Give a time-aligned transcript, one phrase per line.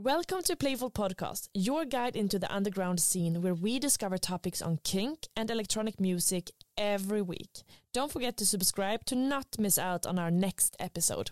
[0.00, 4.78] Welcome to Playful Podcast, your guide into the underground scene where we discover topics on
[4.84, 7.64] kink and electronic music every week.
[7.92, 11.30] Don't forget to subscribe to not miss out on our next episode.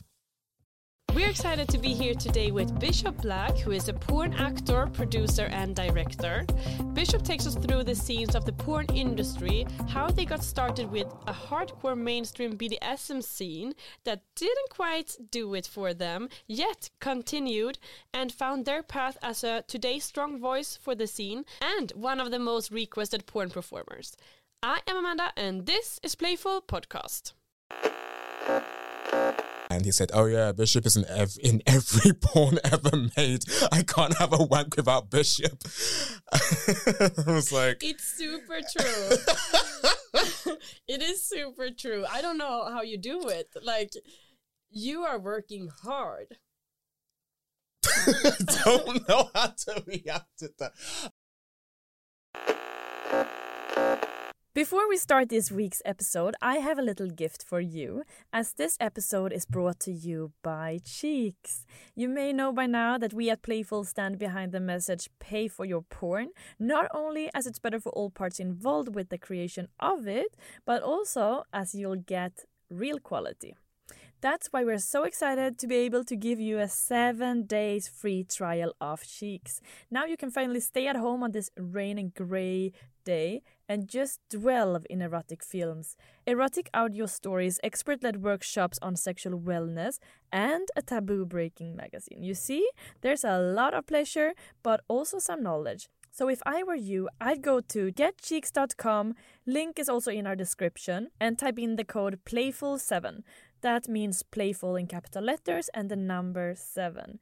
[1.17, 5.47] We're excited to be here today with Bishop Black, who is a porn actor, producer,
[5.47, 6.45] and director.
[6.93, 11.07] Bishop takes us through the scenes of the porn industry, how they got started with
[11.27, 13.73] a hardcore mainstream BDSM scene
[14.05, 17.79] that didn't quite do it for them, yet continued
[18.13, 22.31] and found their path as a today strong voice for the scene and one of
[22.31, 24.19] the most requested porn performers.
[24.63, 27.33] I am Amanda, and this is Playful Podcast.
[29.69, 33.45] And he said, "Oh yeah, Bishop is in, ev- in every porn ever made.
[33.73, 35.63] I can't have a wank without Bishop."
[36.33, 40.57] I was like, It's super true.
[40.89, 42.05] it is super true.
[42.11, 43.49] I don't know how you do it.
[43.63, 43.93] Like,
[44.71, 46.37] you are working hard.
[47.85, 48.33] I
[48.65, 50.73] don't know how to react to that.
[54.57, 58.79] Before we start this week's episode, I have a little gift for you, as this
[58.81, 61.67] episode is brought to you by Cheex.
[61.95, 65.67] You may know by now that we at Playful stand behind the message pay for
[65.67, 70.09] your porn, not only as it's better for all parts involved with the creation of
[70.09, 73.55] it, but also as you'll get real quality.
[74.23, 78.25] That's why we're so excited to be able to give you a seven days free
[78.25, 79.61] trial of Cheex.
[79.91, 82.73] Now you can finally stay at home on this rain and gray
[83.07, 89.39] day and just dwell in erotic films, erotic audio stories, expert led workshops on sexual
[89.39, 89.99] wellness,
[90.31, 92.23] and a taboo breaking magazine.
[92.23, 92.69] You see,
[93.01, 95.89] there's a lot of pleasure, but also some knowledge.
[96.11, 101.09] So if I were you, I'd go to getcheeks.com, link is also in our description,
[101.21, 103.23] and type in the code PLAYFUL7.
[103.61, 107.19] That means playful in capital letters and the number 7.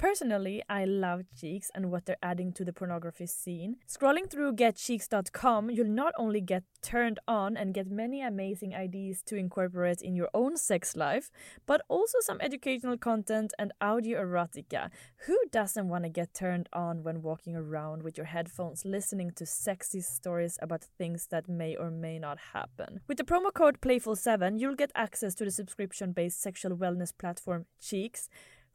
[0.00, 3.76] Personally, I love Cheex and what they're adding to the pornography scene.
[3.86, 9.36] Scrolling through getcheeks.com, you'll not only get turned on and get many amazing ideas to
[9.36, 11.30] incorporate in your own sex life,
[11.66, 14.88] but also some educational content and audio erotica.
[15.26, 19.44] Who doesn't want to get turned on when walking around with your headphones listening to
[19.44, 23.00] sexy stories about things that may or may not happen?
[23.06, 27.66] With the promo code PLAYFUL7, you'll get access to the subscription based sexual wellness platform
[27.82, 28.28] Cheex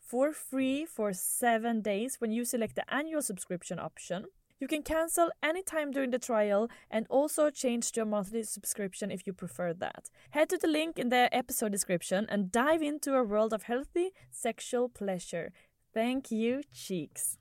[0.06, 4.26] for free for seven days when you select the annual subscription option.
[4.60, 9.28] You can cancel anytime during the trial and also change to a monthly subscription if
[9.28, 10.10] you prefer that.
[10.30, 14.12] Head to the link in the episode description and dive into a world of healthy
[14.32, 15.52] sexual pleasure.
[15.94, 17.38] Thank you, Cheex.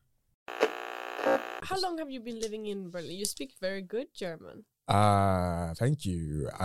[0.49, 3.13] How long have you been living in Berlin?
[3.13, 4.65] You speak very good German.
[4.89, 6.51] Uh, thank you.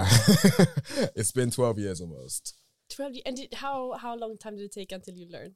[1.15, 2.55] it's been 12 years almost.
[2.89, 3.23] 12 years.
[3.25, 5.55] and did, how how long time did it take until you learned?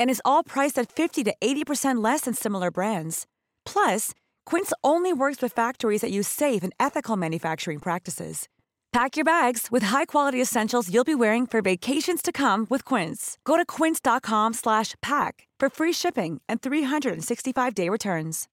[0.00, 3.26] and is all priced at 50 to 80% less than similar brands.
[3.64, 4.12] Plus,
[4.44, 8.48] Quince only works with factories that use safe and ethical manufacturing practices.
[8.92, 13.38] Pack your bags with high-quality essentials you'll be wearing for vacations to come with Quince.
[13.44, 18.48] Go to quince.com/pack for free shipping and 365-day returns.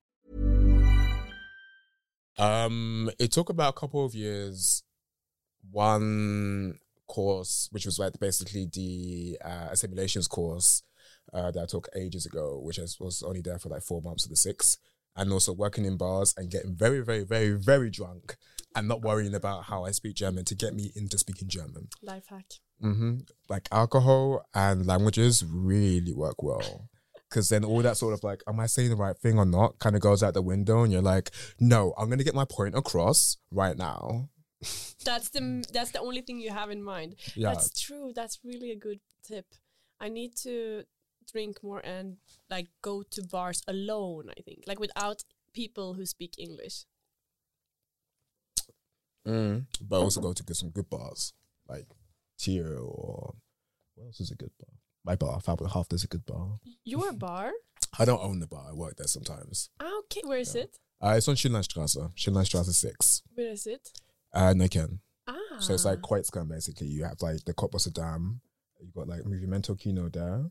[2.38, 4.84] Um, it took about a couple of years.
[5.72, 6.78] One
[7.08, 10.84] course, which was like basically the uh, assimilations course
[11.34, 14.30] uh, that I took ages ago, which was only there for like four months of
[14.30, 14.78] the six,
[15.16, 18.38] and also working in bars and getting very, very, very, very drunk
[18.76, 21.88] and not worrying about how I speak German to get me into speaking German.
[22.04, 22.46] Life hack.
[22.80, 23.18] hmm
[23.50, 26.90] Like alcohol and languages really work well.
[27.30, 29.80] Because then all that sort of like, am I saying the right thing or not
[29.80, 30.84] kind of goes out the window.
[30.84, 34.30] And you're like, no, I'm going to get my point across right now.
[35.06, 37.16] That's the that's the only thing you have in mind.
[37.36, 37.50] Yeah.
[37.54, 38.12] That's true.
[38.16, 39.46] That's really a good tip.
[40.00, 40.84] I need to
[41.32, 42.18] drink more and
[42.50, 44.30] like go to bars alone.
[44.38, 46.86] I think like without people who speak English.
[49.28, 49.66] Mm.
[49.82, 51.34] But also go to get some good bars
[51.68, 51.86] like
[52.38, 53.36] Tier or
[53.96, 54.74] what else is a good bar?
[55.04, 56.60] My bar, Fab with Half, there's a good bar.
[56.84, 57.52] Your bar?
[58.00, 58.66] I don't own the bar.
[58.70, 59.70] I work there sometimes.
[59.80, 60.78] Ah, okay, where is it?
[61.02, 63.22] Uh, it's on Schindlerstrasse, Schindlerstrasse 6.
[63.36, 63.92] Where is it?
[64.34, 65.00] Uh, Neukölln.
[65.28, 66.88] Ah, So it's like Kreuzgang basically.
[66.88, 68.42] You have like the Kottbusser Damm.
[68.80, 70.46] You got like Moviemento Kino there.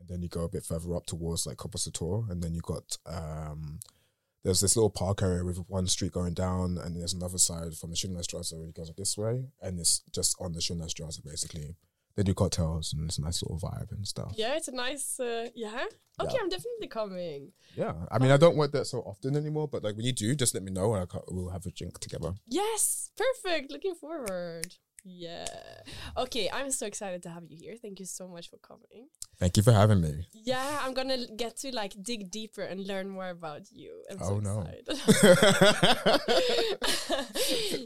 [0.00, 2.24] And then you go a bit further up towards like Kottbusser Tor.
[2.30, 3.78] And then you got, um,
[4.42, 6.78] there's this little park area with one street going down.
[6.78, 9.44] And there's another side from the Schindlerstrasse where it goes this way.
[9.60, 11.76] And it's just on the Schindlerstrasse basically.
[12.16, 14.32] They do cocktails and it's a nice little vibe and stuff.
[14.36, 15.20] yeah, it's a nice.
[15.20, 15.84] Uh, yeah.
[16.20, 16.40] Okay, Yeah.
[16.42, 17.52] I'm definitely coming.
[17.76, 17.94] Yeah.
[18.10, 20.52] I mean, I don't work there so often anymore, but like when you do, just
[20.52, 22.34] let me know and I we'll have a drink together.
[22.46, 23.70] Yes, perfect.
[23.70, 24.74] Looking forward.
[25.04, 25.46] Yeah.
[26.16, 27.76] Okay, I'm so excited to have you here.
[27.80, 29.08] Thank you so much for coming.
[29.38, 30.26] Thank you for having me.
[30.32, 34.02] Yeah, I'm gonna get to like dig deeper and learn more about you.
[34.10, 34.60] I'm Oh, so no.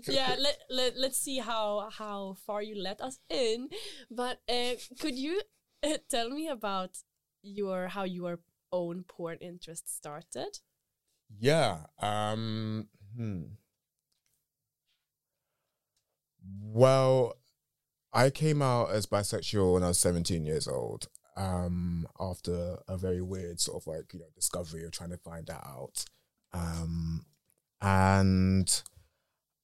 [0.09, 3.69] yeah, let, let let's see how how far you let us in.
[4.11, 5.41] But uh, could you
[5.83, 6.99] uh, tell me about
[7.43, 8.41] your how your
[8.73, 10.59] own porn interest started?
[11.39, 11.87] Yeah.
[12.01, 12.89] Um.
[13.17, 13.43] Hmm.
[16.61, 17.37] Well,
[18.13, 21.09] I came out as bisexual when I was 17 years old.
[21.37, 25.47] Um, after a very weird sort of like you know discovery of trying to find
[25.49, 26.05] that out.
[26.53, 27.27] Um,
[27.81, 28.83] and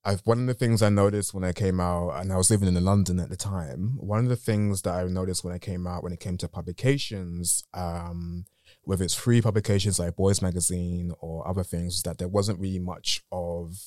[0.04, 2.74] I've one of the things I noticed when I came out, and I was living
[2.74, 3.98] in London at the time.
[3.98, 6.48] One of the things that I noticed when I came out, when it came to
[6.48, 8.46] publications, um,
[8.82, 13.22] whether it's free publications like Boys Magazine or other things, that there wasn't really much
[13.30, 13.78] of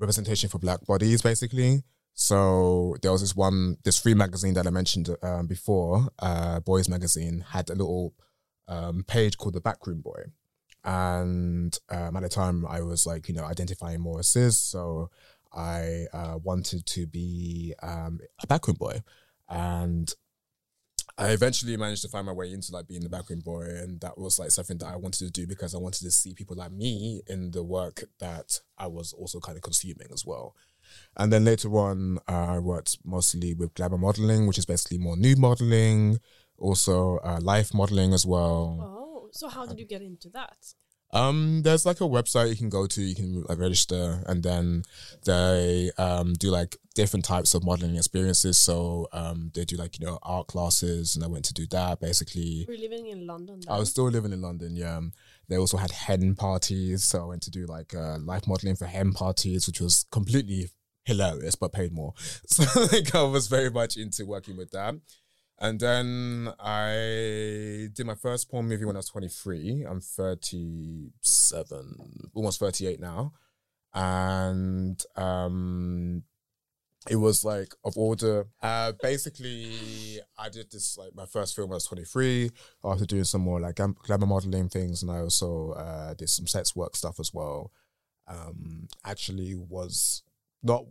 [0.00, 1.82] representation for black bodies, basically.
[2.14, 6.88] So there was this one, this free magazine that I mentioned um, before, uh, Boys
[6.88, 8.14] Magazine, had a little
[8.68, 10.24] um, page called the Backroom Boy.
[10.84, 14.56] And um, at the time, I was like, you know, identifying more as cis.
[14.56, 15.10] So
[15.52, 19.02] I uh, wanted to be um, a backroom boy.
[19.48, 20.12] And
[21.18, 24.18] I eventually managed to find my way into like being the backroom boy, and that
[24.18, 26.72] was like something that I wanted to do because I wanted to see people like
[26.72, 30.54] me in the work that I was also kind of consuming as well.
[31.16, 35.16] And then later on, uh, I worked mostly with glamour modeling, which is basically more
[35.16, 36.18] nude modeling,
[36.58, 38.78] also uh, life modeling as well.
[38.80, 40.56] Oh, so how did you get into that?
[41.12, 44.84] Um, there's like a website you can go to, you can like register, and then
[45.24, 48.58] they um do like different types of modeling experiences.
[48.58, 52.00] So um, they do like you know art classes, and I went to do that
[52.00, 52.66] basically.
[52.68, 53.60] We're living in London.
[53.68, 54.96] I was still living in London, yeah.
[54.96, 55.12] Um,
[55.48, 58.86] They also had hen parties, so I went to do like uh, life modeling for
[58.86, 60.70] hen parties, which was completely
[61.04, 62.14] hilarious, but paid more.
[62.46, 64.94] So like I was very much into working with that.
[65.60, 69.84] And then I did my first porn movie when I was 23.
[69.84, 73.34] I'm 37, almost 38 now.
[73.92, 76.22] And um
[77.08, 81.74] it was like of the uh basically I did this like my first film when
[81.74, 82.50] I was 23
[82.84, 86.76] after doing some more like glamour modeling things and I also uh did some sex
[86.76, 87.72] work stuff as well.
[88.28, 90.22] Um actually was
[90.62, 90.84] not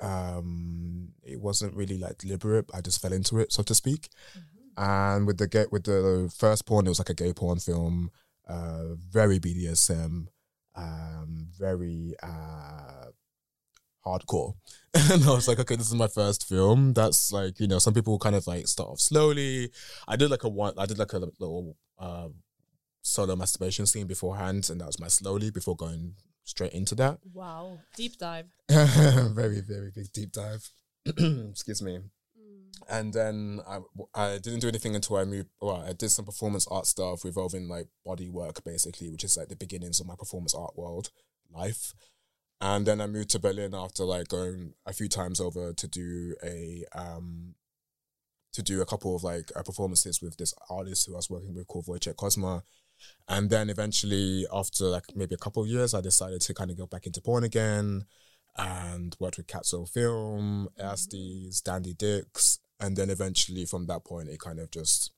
[0.00, 2.70] um it wasn't really like deliberate.
[2.74, 4.08] I just fell into it, so to speak.
[4.76, 8.10] And with the get with the first porn, it was like a gay porn film,
[8.48, 10.26] uh, very BDSM,
[10.74, 13.10] um, very uh,
[14.06, 14.54] hardcore.
[14.94, 16.92] and I was like, okay, this is my first film.
[16.94, 19.70] That's like, you know, some people kind of like start off slowly.
[20.08, 22.28] I did like a one, I did like a little uh,
[23.02, 26.14] solo masturbation scene beforehand, and that was my slowly before going
[26.50, 27.18] straight into that.
[27.32, 28.46] Wow, deep dive.
[28.68, 30.68] very, very big deep dive.
[31.06, 32.00] Excuse me.
[32.88, 33.78] And then I,
[34.14, 35.48] I didn't do anything until I moved.
[35.60, 39.48] Well, I did some performance art stuff revolving like body work, basically, which is like
[39.48, 41.10] the beginnings of my performance art world
[41.52, 41.94] life.
[42.60, 46.34] And then I moved to Berlin after like going a few times over to do
[46.44, 47.54] a um
[48.52, 51.54] to do a couple of like uh, performances with this artist who I was working
[51.54, 52.62] with called Wojciech Kosma.
[53.28, 56.76] And then eventually, after like maybe a couple of years, I decided to kind of
[56.76, 58.04] go back into porn again
[58.56, 62.58] and worked with Cazzo Film, Asties, Dandy Dix.
[62.80, 65.12] And then eventually from that point, it kind of just,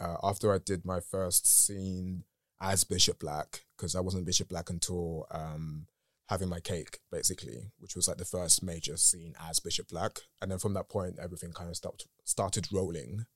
[0.00, 2.24] uh, after I did my first scene
[2.60, 5.86] as Bishop Black, because I wasn't Bishop Black until um,
[6.28, 10.20] having my cake, basically, which was like the first major scene as Bishop Black.
[10.40, 13.26] And then from that point, everything kind of stopped, started rolling.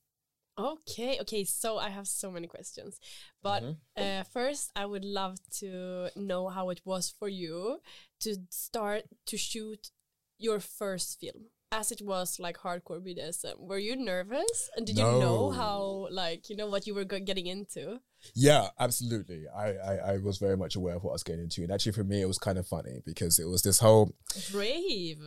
[0.61, 1.43] Okay, okay.
[1.45, 2.99] So I have so many questions,
[3.41, 3.75] but Mhm.
[3.97, 7.81] uh, first I would love to know how it was for you
[8.23, 9.91] to start to shoot
[10.37, 11.49] your first film.
[11.73, 14.69] as it was like hardcore BDSM, were you nervous?
[14.75, 18.01] And did you know how, like, you know, what you were getting into?
[18.35, 19.41] Yeah, absolutely.
[19.47, 21.93] I, I I was very much aware of what I was getting into, and actually
[21.99, 24.07] for me, it was kind of funny because it was this whole.
[24.51, 25.21] Brave.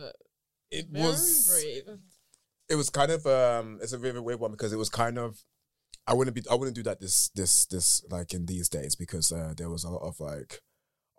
[0.69, 1.87] It Very was brave.
[2.69, 5.43] It was kind of um it's a really weird one because it was kind of
[6.07, 9.31] I wouldn't be I wouldn't do that this this this like in these days because
[9.31, 10.61] uh, there was a lot of like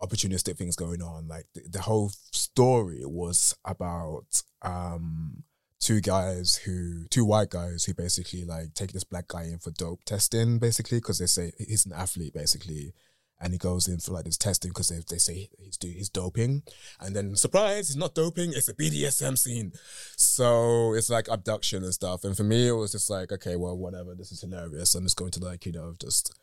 [0.01, 1.27] opportunistic things going on.
[1.27, 5.43] Like the, the whole story was about um
[5.79, 9.71] two guys who two white guys who basically like take this black guy in for
[9.71, 12.93] dope testing basically because they say he's an athlete basically
[13.39, 16.09] and he goes in for like this testing because they, they say he's do he's
[16.09, 16.63] doping.
[16.99, 19.73] And then surprise he's not doping it's a BDSM scene.
[20.15, 22.23] So it's like abduction and stuff.
[22.23, 24.95] And for me it was just like okay well whatever this is hilarious.
[24.95, 26.33] I'm just going to like you know just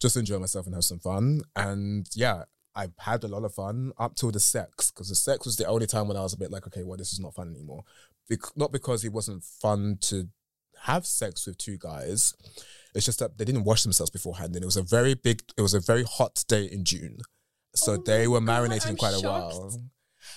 [0.00, 1.42] just enjoy myself and have some fun.
[1.56, 2.44] And yeah
[2.76, 5.66] I had a lot of fun up till the sex because the sex was the
[5.66, 7.84] only time when I was a bit like okay well this is not fun anymore.
[8.28, 10.28] Bec- not because it wasn't fun to
[10.84, 12.34] have sex with two guys
[12.94, 15.62] it's just that they didn't wash themselves beforehand, and it was a very big, it
[15.62, 17.18] was a very hot day in June,
[17.74, 19.72] so Oh they were God, marinating I'm quite a while.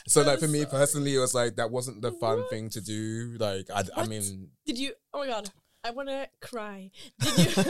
[0.08, 0.72] So, like for I'm me sorry.
[0.72, 2.50] personally, it was like that wasn't the fun What?
[2.50, 3.38] thing to do.
[3.39, 4.94] Like, I, I mean, Did you?
[5.13, 5.51] Oh my god,
[5.84, 6.89] I want to cry.
[7.20, 7.63] Did you?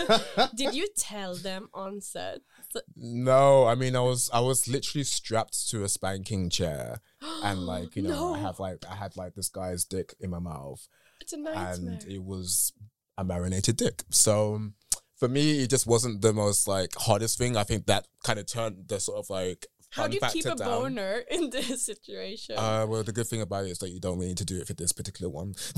[0.56, 2.40] did you tell them on set?
[2.96, 7.02] No, I mean, I was, I was literally strapped to a spanking chair,
[7.44, 10.40] and like, you know, I have like, I had like this guy's dick in my
[10.40, 10.88] mouth,
[11.22, 11.74] It's a nightmare.
[11.74, 12.74] and it was
[13.18, 14.04] a marinated dick.
[14.10, 14.62] So
[15.16, 17.58] for me, it just wasn't the most like hardest thing.
[17.58, 20.56] I think that kind of turned the sort of like How do you keep a
[20.56, 20.58] down.
[20.68, 22.56] boner in this situation?
[22.58, 24.58] Uh, well, the good thing about it is that you don't really need to do
[24.58, 25.56] it for this particular one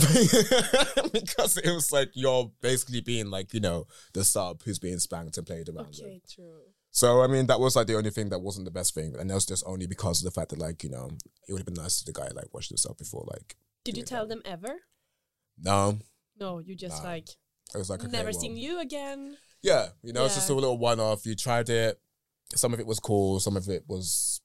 [1.13, 5.37] because it was like you're basically being like you know the sub who's being spanked
[5.37, 5.97] and played around.
[6.01, 6.33] with.
[6.35, 6.61] true.
[6.91, 9.29] So I mean, that was like the only thing that wasn't the best thing, and
[9.29, 11.09] that was just only because of the fact that like you know
[11.47, 13.55] it would have been nice to the guy like washed himself before like.
[13.85, 14.35] Did you tell that.
[14.35, 14.79] them ever?
[15.61, 15.99] No,
[16.39, 17.09] No, you just Nah.
[17.09, 17.29] like
[17.73, 19.37] it was like okay, never well, seen you again.
[19.61, 21.25] Yeah, you know, it's just a little one-off.
[21.25, 21.99] You tried it.
[22.55, 23.39] Some of it was cool.
[23.41, 24.41] Some of it was,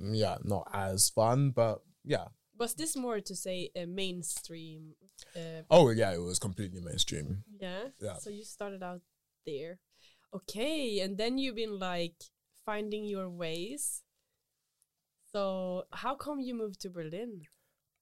[0.00, 1.50] mm, yeah, not as fun.
[1.50, 2.26] But yeah.
[2.58, 4.94] Was this more to say a mainstream?
[5.34, 7.44] Uh, Oh yeah, it was completely mainstream.
[7.58, 7.84] yeah.
[8.00, 8.16] Yeah.
[8.18, 9.00] So you started out
[9.46, 9.78] there,
[10.34, 12.16] okay, and then you've been like
[12.66, 14.02] finding your ways.
[15.32, 17.42] So how come you moved to Berlin?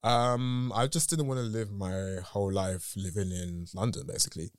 [0.02, 4.05] Um, I just didn't want to live my whole life living in London.
[4.07, 4.50] Basically,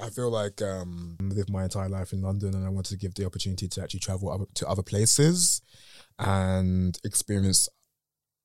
[0.00, 2.98] I feel like um, I lived my entire life in London, and I wanted to
[2.98, 5.62] give the opportunity to actually travel to other places
[6.18, 7.68] and experience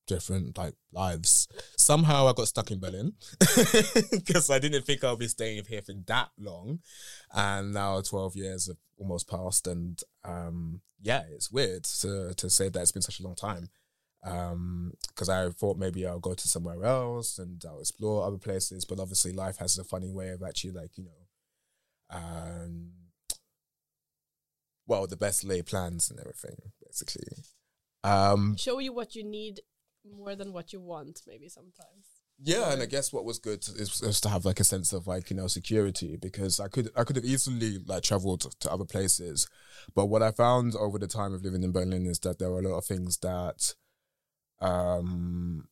[0.08, 1.50] different like lives.
[1.78, 3.14] Somehow, I got stuck in Berlin
[4.12, 6.80] because I didn't think I'll be staying here for that long,
[7.34, 12.70] and now twelve years have almost passed, and um, yeah, it's weird to to say
[12.70, 13.70] that it's been such a long time
[14.24, 18.86] because I thought maybe I'll go to somewhere else and I'll explore other places.
[18.86, 22.92] But obviously, life has a funny way of actually, like you know, um,
[24.86, 26.56] well, the best laid plans and everything,
[26.86, 27.28] basically.
[28.04, 29.62] Um, Show you what you need
[30.10, 32.06] more than what you want, maybe sometimes.
[32.42, 35.08] yeah, and I guess what was good is, is to have like a sense of
[35.08, 38.86] like you know security because I could I could have easily like traveled to other
[38.86, 39.48] places,
[39.96, 42.60] but what I found over the time of living in Berlin is that there were
[42.60, 43.74] a lot of things that,
[44.62, 45.68] um,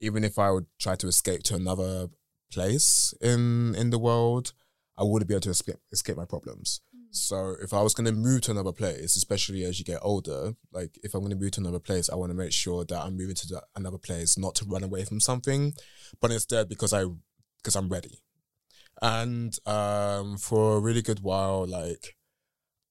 [0.00, 2.08] even if I would try to escape to another
[2.52, 4.52] place in in the world,
[4.96, 6.80] I wouldn't be able to escape escape my problems.
[7.10, 10.54] So if I was going to move to another place, especially as you get older,
[10.72, 13.00] like if I'm going to move to another place, I want to make sure that
[13.00, 15.74] I'm moving to the, another place not to run away from something,
[16.20, 17.04] but instead because I
[17.58, 18.18] because I'm ready.
[19.00, 22.16] And um, for a really good while, like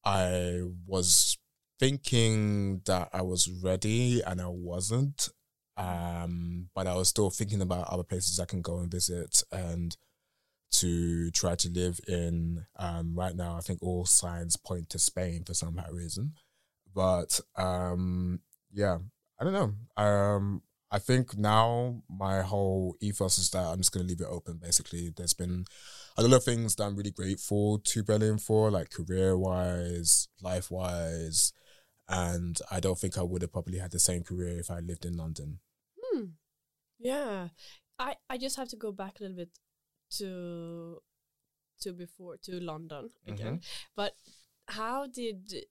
[0.06, 1.38] I was
[1.80, 5.30] thinking that I was ready and I wasn't.
[5.75, 9.96] Um, but I was still thinking about other places I can go and visit and
[10.74, 12.65] to try to live in.
[12.77, 16.34] Um, right now, I think all signs point to Spain for some reason.
[16.94, 18.39] But um,
[18.72, 19.00] yeah,
[19.39, 20.03] I don't know.
[20.03, 20.62] Um,
[20.92, 24.60] I think now my whole ethos is that I'm just going to leave it open.
[24.62, 25.65] Basically, there's been
[26.18, 30.70] a lot of things that I'm really grateful to Berlin for, like career wise, life
[30.70, 31.51] wise.
[32.13, 35.05] And I don't think I would have probably had the same career if I lived
[35.05, 35.60] in London.
[36.01, 36.25] Hmm.
[37.00, 37.50] Yeah.
[38.00, 39.58] I I just have to go back a little bit
[40.17, 41.01] to
[41.82, 43.62] to before to London again.
[43.96, 44.13] But
[44.67, 45.65] how did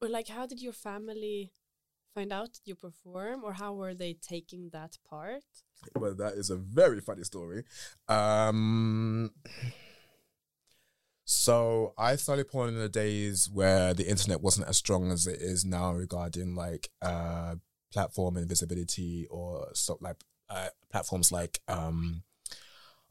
[0.00, 1.52] or like how did your family
[2.14, 5.44] find out you perform or how were they taking that part?
[5.96, 7.64] Well, that is a very funny story.
[8.08, 9.32] Um,
[11.24, 15.40] so I started porn in the days where the internet wasn't as strong as it
[15.40, 17.56] is now regarding like uh
[17.92, 20.16] platform and visibility or so like
[20.52, 22.22] uh, platforms like um,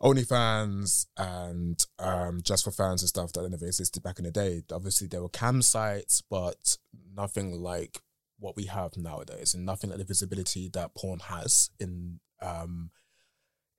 [0.01, 4.63] OnlyFans and um, Just for Fans and stuff that never existed back in the day.
[4.71, 6.77] Obviously, there were cam sites, but
[7.15, 7.99] nothing like
[8.39, 12.89] what we have nowadays, and nothing like the visibility that porn has in um,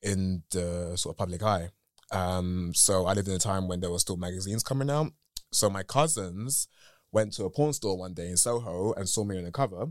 [0.02, 1.70] in the sort of public eye.
[2.12, 5.12] Um, so I lived in a time when there were still magazines coming out.
[5.50, 6.68] So my cousins
[7.10, 9.86] went to a porn store one day in Soho and saw me on the cover.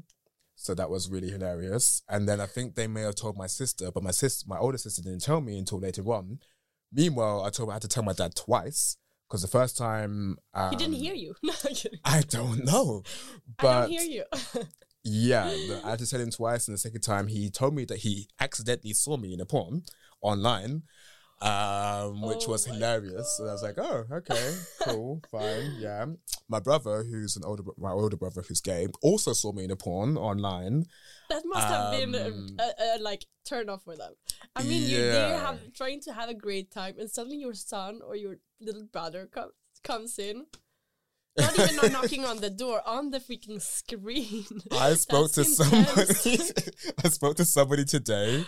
[0.56, 2.04] So that was really hilarious.
[2.08, 4.78] And then I think they may have told my sister, but my sister, my older
[4.78, 6.40] sister, didn't tell me until later on.
[6.94, 8.98] Meanwhile, I told I had to tell my dad twice
[9.28, 11.34] because the first time um, he didn't hear you.
[11.44, 11.54] No.
[12.04, 13.04] I don't know,
[13.58, 14.24] but I don't hear you.
[15.04, 17.86] yeah, the, I had to tell him twice, and the second time he told me
[17.86, 19.84] that he accidentally saw me in a porn
[20.22, 20.84] online,
[21.42, 23.40] um, which Oh was hilarious.
[23.40, 26.06] And I was like, oh, okay, cool, fine, yeah.
[26.48, 29.76] My brother, who's an older, my older brother who's gay, also saw me in a
[29.76, 30.86] porn online.
[31.30, 34.14] that must have been Um, a, a, a, like turn off for them.
[34.56, 38.02] I mean, you're there have, trying to have a great time, and suddenly your son
[38.06, 40.46] or your little brother comes comes in.
[41.38, 44.46] Not even not knocking on the door, on the freaking screen.
[44.72, 46.40] I spoke to somebody.
[47.04, 48.44] I spoke to somebody today,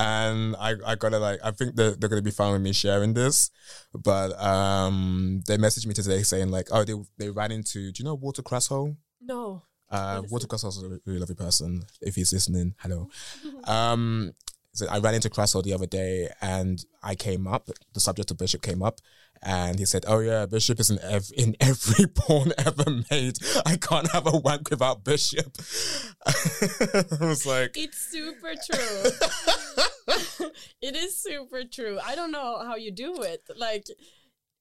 [0.00, 3.12] and I I gotta like I think they're, they're gonna be fine with me sharing
[3.14, 3.50] this,
[3.94, 8.04] but um they messaged me today saying like oh they they ran into do you
[8.04, 8.96] know Walter Crasshole?
[9.20, 9.62] no.
[9.90, 10.46] Uh, Walter?
[10.46, 11.82] Crasshole is a really lovely person.
[12.00, 13.08] If he's listening, hello.
[13.64, 14.32] Um,
[14.72, 17.68] so I ran into Crasshole the other day, and I came up.
[17.92, 19.00] The subject of Bishop came up,
[19.42, 23.38] and he said, "Oh yeah, Bishop is in ev- in every porn ever made.
[23.64, 25.56] I can't have a wank without Bishop."
[26.26, 30.48] I was like, It's super true.
[30.82, 31.98] it is super true.
[32.04, 33.42] I don't know how you do it.
[33.56, 33.86] Like,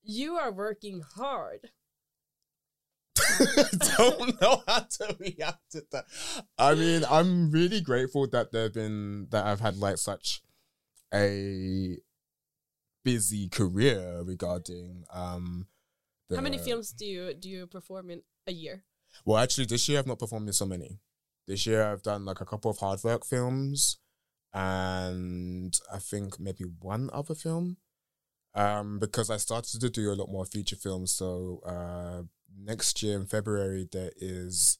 [0.03, 1.69] you are working hard.
[3.17, 3.65] I
[3.97, 6.05] don't know how to react to that.
[6.57, 10.41] I mean, I'm really grateful that there've been that I've had like such
[11.13, 11.97] a
[13.03, 15.67] busy career regarding um
[16.33, 18.83] How many films do you do you perform in a year?
[19.25, 20.99] Well, actually this year I've not performed in so many.
[21.47, 23.97] This year I've done like a couple of hard work films
[24.53, 27.77] and I think maybe one other film.
[28.55, 31.11] Um, because I started to do a lot more feature films.
[31.13, 32.23] So uh
[32.57, 34.79] next year in February there is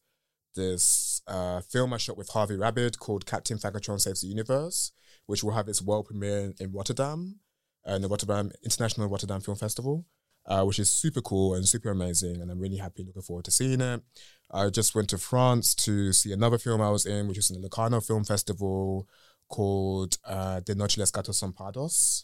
[0.55, 4.91] this uh film I shot with Harvey Rabbit called Captain Faggotron Saves the Universe,
[5.27, 7.39] which will have its world premiere in Rotterdam,
[7.86, 10.06] in the Rotterdam International Rotterdam Film Festival.
[10.46, 13.52] Uh, which is super cool and super amazing, and I'm really happy, looking forward to
[13.52, 14.02] seeing it.
[14.50, 17.58] I just went to France to see another film I was in, which was in
[17.58, 19.08] the Locarno Film Festival
[19.50, 22.24] called uh, De Noche les Gatos Son Pardos,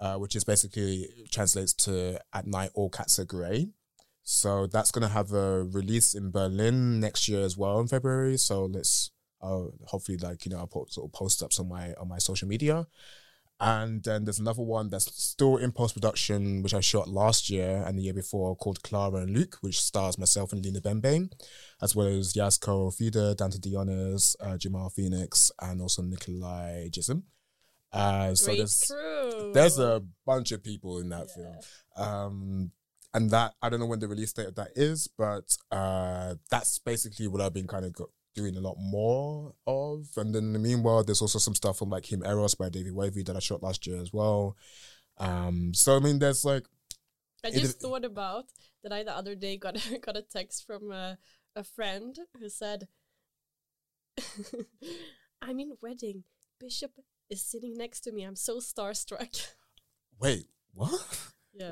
[0.00, 3.68] uh, which is basically translates to At Night All Cats Are Grey.
[4.22, 8.36] So that's going to have a release in Berlin next year as well in February.
[8.36, 11.94] So let's uh, hopefully like you know I'll put, sort of post ups on my
[11.94, 12.86] on my social media.
[13.60, 17.82] And then there's another one that's still in post production, which I shot last year
[17.84, 21.32] and the year before, called Clara and Luke, which stars myself and Lena Bembe,
[21.82, 27.22] as well as Yasko Fida, Dante Dionis, uh, Jamal Phoenix, and also Nikolai Jism.
[27.92, 28.92] Uh, so there's
[29.54, 31.56] there's a bunch of people in that film.
[31.96, 32.70] Um,
[33.14, 36.78] and that I don't know when the release date of that is, but uh, that's
[36.78, 40.06] basically what I've been kind of go- doing a lot more of.
[40.16, 43.22] And then in the meanwhile, there's also some stuff from like Himeros by David Wavy
[43.24, 44.56] that I shot last year as well.
[45.18, 46.64] Um, so I mean, there's like
[47.44, 48.46] I just thought about
[48.82, 51.18] that I the other day got a, got a text from a,
[51.54, 52.88] a friend who said,
[55.42, 56.24] "I'm in wedding.
[56.60, 56.92] Bishop
[57.30, 58.24] is sitting next to me.
[58.24, 59.52] I'm so starstruck."
[60.20, 61.32] wait, what?
[61.52, 61.70] yeah,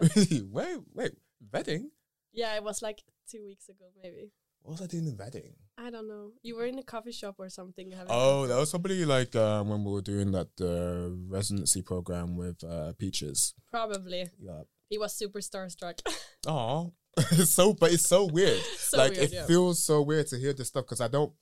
[0.51, 1.13] wait, wait,
[1.53, 1.91] wedding?
[2.33, 2.55] yeah.
[2.55, 4.33] It was like two weeks ago, maybe.
[4.67, 5.53] What was I doing in the wedding?
[5.79, 6.33] I don't know.
[6.43, 7.95] You were in a coffee shop or something.
[8.09, 12.65] Oh, that was probably like uh, when we were doing that uh, residency program with
[12.65, 13.55] uh, Peaches.
[13.71, 14.29] probably.
[14.41, 14.63] Yeah.
[14.91, 16.01] He was super starstruck.
[16.49, 18.61] Oh, it's so but it's so weird.
[18.79, 19.47] So like weird, it yeah.
[19.47, 21.33] feels so weird to hear this stuff because I don't,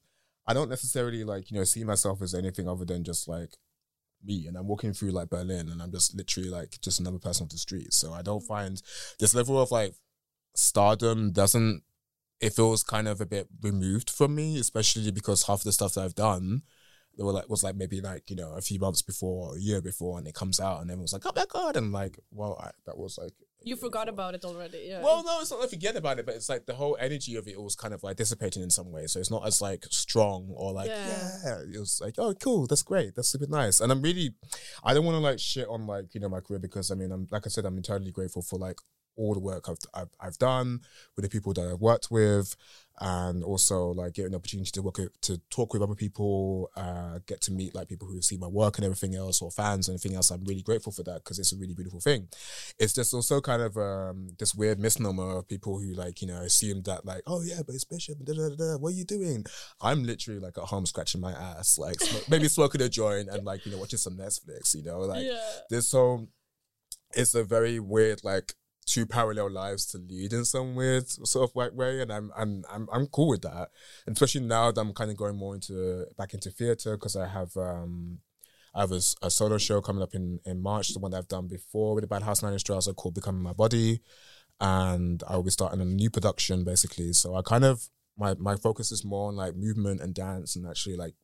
[0.47, 3.57] I don't necessarily like you know see myself as anything other than just like
[4.23, 4.47] me.
[4.47, 7.51] And I'm walking through like Berlin, and I'm just literally like just another person off
[7.51, 7.93] the street.
[7.93, 8.81] So I don't find
[9.19, 9.95] this level of like
[10.55, 11.83] stardom doesn't.
[12.41, 16.05] It feels kind of a bit removed from me, especially because half the stuff that
[16.05, 16.63] I've done.
[17.17, 19.61] They were like was like maybe like you know a few months before, or a
[19.61, 22.59] year before, and it comes out, and everyone's like, "Oh my god!" And like, well,
[22.61, 24.15] I, that was like you forgot before.
[24.15, 24.87] about it already.
[24.89, 25.03] Yeah.
[25.03, 27.49] Well, no, it's not like forget about it, but it's like the whole energy of
[27.49, 29.07] it was kind of like dissipating in some way.
[29.07, 31.31] So it's not as like strong or like Yeah.
[31.45, 31.59] yeah.
[31.75, 33.81] It was like oh cool, that's great, that's super nice.
[33.81, 34.35] And I'm really,
[34.85, 37.11] I don't want to like shit on like you know my career because I mean
[37.11, 38.79] I'm like I said I'm entirely grateful for like
[39.17, 40.81] all the work I've I've, I've done
[41.17, 42.57] with the people that I've worked with.
[43.01, 47.19] and also like getting an opportunity to work with, to talk with other people, uh,
[47.27, 49.97] get to meet like people who see my work and everything else, or fans and
[49.97, 50.31] everything else.
[50.31, 52.29] I'm really grateful for that because it's a really beautiful thing.
[52.79, 56.41] It's just also kind of um, this weird misnomer of people who like you know
[56.43, 58.19] assume that like oh yeah, but it's Bishop.
[58.23, 58.77] Da, da, da, da.
[58.77, 59.45] What are you doing?
[59.81, 63.45] I'm literally like at home scratching my ass, like sm- maybe smoking a joint and
[63.45, 64.75] like you know watching some Netflix.
[64.75, 65.41] You know, like yeah.
[65.69, 66.29] this so
[67.17, 68.55] it's a very weird like
[68.87, 72.65] two parallel lives to lead in some weird sort of like way and I'm I'm
[72.71, 73.71] I'm I'm cool with that.
[74.07, 77.27] And especially now that I'm kind of going more into back into theater because I
[77.27, 78.19] have um
[78.75, 81.29] I have a, a solo show coming up in in March the one that I've
[81.29, 84.01] done before with the Ballhaus Naunynstraße called Becoming My Body.
[84.61, 87.13] And I will be starting a new production basically.
[87.13, 90.67] So I kind of my my focus is more on like movement and dance and
[90.67, 91.15] actually like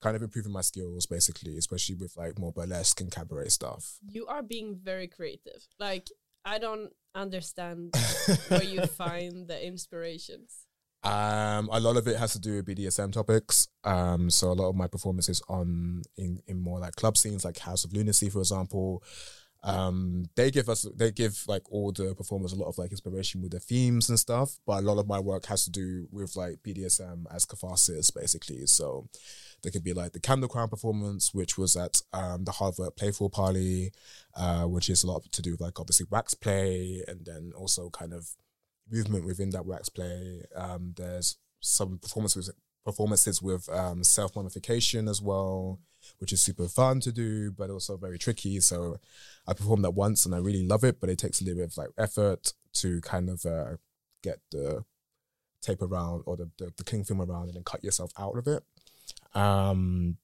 [0.00, 3.98] kind of improving my skills basically especially with like more burlesque and cabaret stuff.
[4.08, 5.68] You are being very creative.
[5.78, 6.08] Like
[6.44, 7.94] I don't understand
[8.48, 10.66] where you find the inspirations.
[11.04, 13.68] Um, a lot of it has to do with BDSM topics.
[13.82, 17.58] Um, so a lot of my performances on in in more like club scenes, like
[17.58, 19.02] House of Lunacy, for example.
[19.64, 23.42] Um, they give us they give like all the performers a lot of like inspiration
[23.42, 24.58] with the themes and stuff.
[24.66, 28.66] But a lot of my work has to do with like BDSM as catharsis, basically.
[28.66, 29.08] So
[29.62, 33.30] there could be like the Candle Crown performance, which was at um, the Harvard Playful
[33.30, 33.92] Party,
[34.34, 37.88] uh, which is a lot to do with like obviously wax play and then also
[37.90, 38.30] kind of
[38.90, 40.42] movement within that wax play.
[40.56, 42.50] Um, there's some performances
[42.84, 45.78] performances with um, self mummification as well,
[46.18, 48.60] which is super fun to do, but also very tricky.
[48.60, 48.98] So
[49.46, 51.72] I performed that once and I really love it, but it takes a little bit
[51.72, 53.76] of like effort to kind of uh,
[54.22, 54.84] get the
[55.60, 58.46] tape around or the, the, the cling film around and then cut yourself out of
[58.46, 58.62] it.
[59.34, 60.18] Um,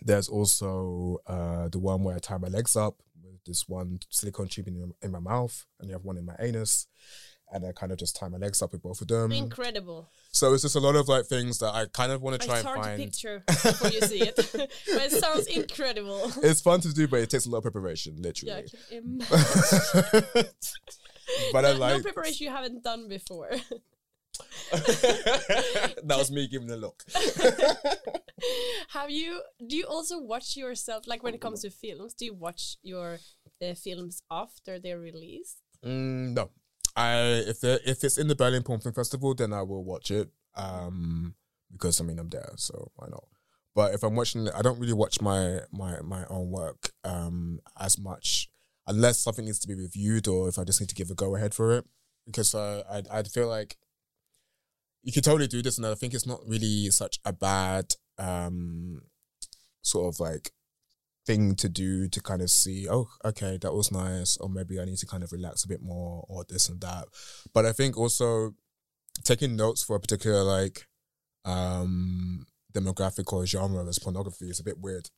[0.00, 4.48] there's also uh, the one where I tie my legs up with this one silicone
[4.48, 6.86] tube in, in my mouth and you have one in my anus.
[7.50, 9.30] And I kind of just tie my legs up with both of them.
[9.30, 10.08] Incredible.
[10.30, 12.58] So it's just a lot of like things that I kind of want to try
[12.58, 13.02] It's and hard to find.
[13.02, 16.32] picture before you see it, but it sounds incredible.
[16.42, 18.64] It's fun to do, but it takes a lot of preparation, literally.
[18.90, 19.20] imagine.
[21.52, 23.50] but I no, like no preparation you haven't done before.
[24.72, 27.04] that was me giving a look.
[28.88, 29.42] Have you?
[29.66, 31.06] Do you also watch yourself?
[31.06, 33.18] Like when it comes to films, do you watch your
[33.60, 35.58] uh, films after they're released?
[35.84, 36.50] Mm, no,
[36.96, 37.14] I
[37.46, 40.28] if the if it's in the Berlin Porn Film Festival, then I will watch it.
[40.54, 41.34] Um,
[41.72, 43.24] because I mean I'm there, so why not?
[43.74, 47.98] But if I'm watching I don't really watch my my my own work um as
[47.98, 48.50] much
[48.86, 51.36] unless something needs to be reviewed or if I just need to give a go
[51.36, 51.84] ahead for it.
[52.26, 53.76] Because uh, I I'd feel like
[55.02, 59.02] you could totally do this, and I think it's not really such a bad um
[59.82, 60.52] sort of like
[61.26, 64.84] thing to do to kind of see, oh, okay, that was nice, or maybe I
[64.84, 67.06] need to kind of relax a bit more, or this and that.
[67.52, 68.54] But I think also
[69.24, 70.86] taking notes for a particular like
[71.44, 75.10] um demographic or genre as pornography is a bit weird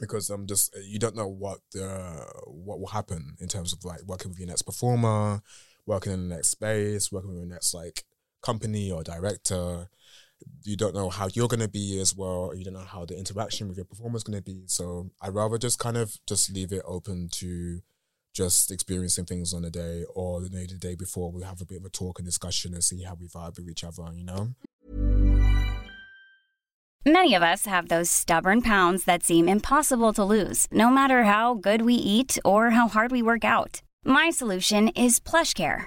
[0.00, 4.02] because I'm just you don't know what the what will happen in terms of like
[4.06, 5.42] working with your next performer,
[5.86, 8.04] working in the next space, working with your next like
[8.42, 9.88] company or director.
[10.62, 12.52] You don't know how you're gonna be as well.
[12.54, 14.64] You don't know how the interaction with your performer is gonna be.
[14.66, 17.80] So I'd rather just kind of just leave it open to
[18.32, 21.78] just experiencing things on the day or maybe the day before we have a bit
[21.78, 24.54] of a talk and discussion and see how we vibe with each other, you know?
[27.04, 31.54] Many of us have those stubborn pounds that seem impossible to lose, no matter how
[31.54, 33.80] good we eat or how hard we work out.
[34.04, 35.86] My solution is PlushCare.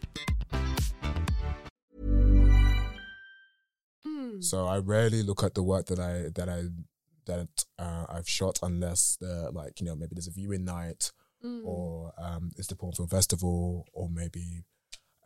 [4.41, 6.59] So I rarely look at the work that I that I
[7.25, 11.11] that uh, I've shot unless the like you know maybe there's a viewing night
[11.43, 11.65] Mm.
[11.65, 14.63] or um, it's the porn film festival or maybe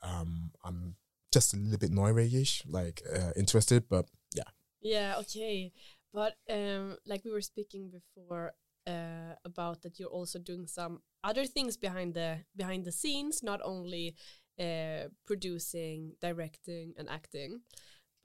[0.01, 0.95] um, I'm
[1.33, 4.49] just a little bit noirish like uh, interested but yeah
[4.81, 5.71] Yeah, okay.
[6.13, 8.53] But um like we were speaking before
[8.87, 13.59] uh about that you're also doing some other things behind the behind the scenes, not
[13.63, 14.15] only
[14.59, 17.61] uh, producing, directing, and acting.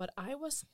[0.01, 0.65] But I was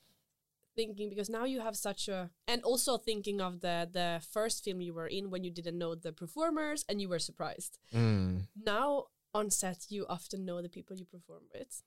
[0.73, 4.79] thinking because now you have such a and also thinking of the the first film
[4.79, 7.77] you were in when you didn't know the performers and you were surprised.
[7.93, 8.47] Mm.
[8.55, 11.83] Now on set you often know the people you perform with.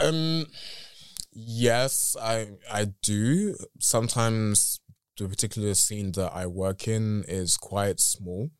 [0.00, 0.46] Um,
[1.32, 3.56] yes, I I do.
[3.80, 4.78] Sometimes
[5.18, 8.50] the particular scene that I work in is quite small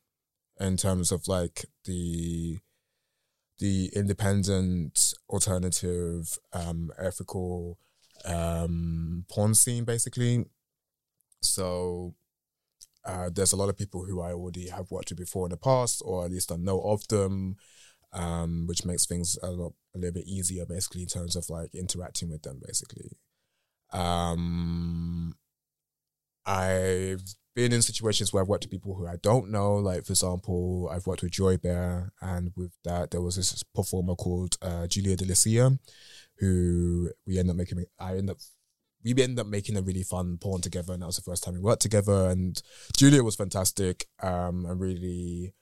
[0.59, 2.59] in terms of like the
[3.59, 7.79] the independent alternative um ethical
[8.25, 10.45] um porn scene basically.
[11.41, 12.15] So
[13.05, 15.57] uh there's a lot of people who I already have worked with before in the
[15.57, 17.57] past or at least I know of them
[18.13, 21.75] um which makes things a, lot, a little bit easier basically in terms of like
[21.75, 23.17] interacting with them basically.
[23.93, 25.35] Um
[26.45, 27.23] I've
[27.55, 29.75] been in situations where I've worked with people who I don't know.
[29.75, 34.15] Like, for example, I've worked with Joy Bear, and with that, there was this performer
[34.15, 35.79] called uh, Julia Delicia,
[36.39, 37.85] who we end up making.
[37.99, 38.39] I end up.
[39.05, 41.55] We ended up making a really fun porn together, and that was the first time
[41.55, 42.31] we worked together.
[42.31, 42.63] And
[42.97, 45.55] Julia was fantastic, um, and really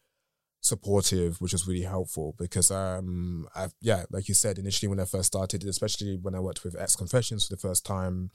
[0.61, 5.07] supportive, which was really helpful because, um, I yeah, like you said initially when I
[5.07, 8.31] first started, especially when I worked with X Confessions for the first time,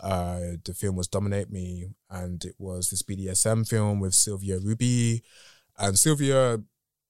[0.00, 5.22] uh, the film was Dominate Me, and it was this BDSM film with Sylvia Ruby,
[5.78, 6.58] and Sylvia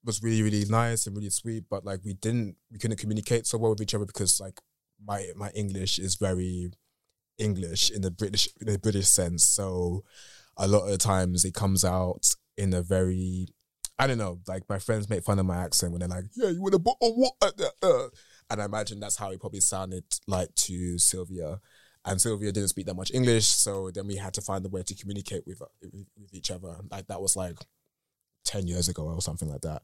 [0.04, 3.58] was really really nice and really sweet, but like we didn't we couldn't communicate so
[3.58, 4.60] well with each other because like
[5.04, 6.70] my my English is very
[7.38, 10.04] English in the British in the British sense, so
[10.56, 13.48] a lot of times it comes out in a very
[13.98, 16.50] I don't know, like my friends make fun of my accent when they're like, "Yeah,
[16.50, 18.08] you want a bottle of water?" Uh,
[18.48, 21.60] and I imagine that's how it probably sounded like to Sylvia
[22.04, 24.82] and Sylvia didn't speak that much English, so then we had to find a way
[24.82, 26.76] to communicate with with, each other.
[26.90, 27.58] Like that was like
[28.44, 29.82] ten years ago or something like that,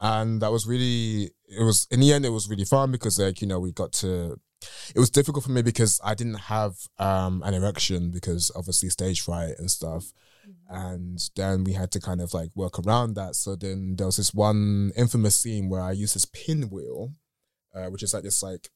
[0.00, 3.40] and that was really it was in the end it was really fun because like
[3.40, 4.38] you know we got to.
[4.94, 9.20] It was difficult for me because I didn't have um, an erection because obviously stage
[9.20, 10.06] fright and stuff,
[10.68, 13.34] and then we had to kind of like work around that.
[13.34, 17.12] So then there was this one infamous scene where I used this pinwheel,
[17.74, 18.70] uh, which is like this like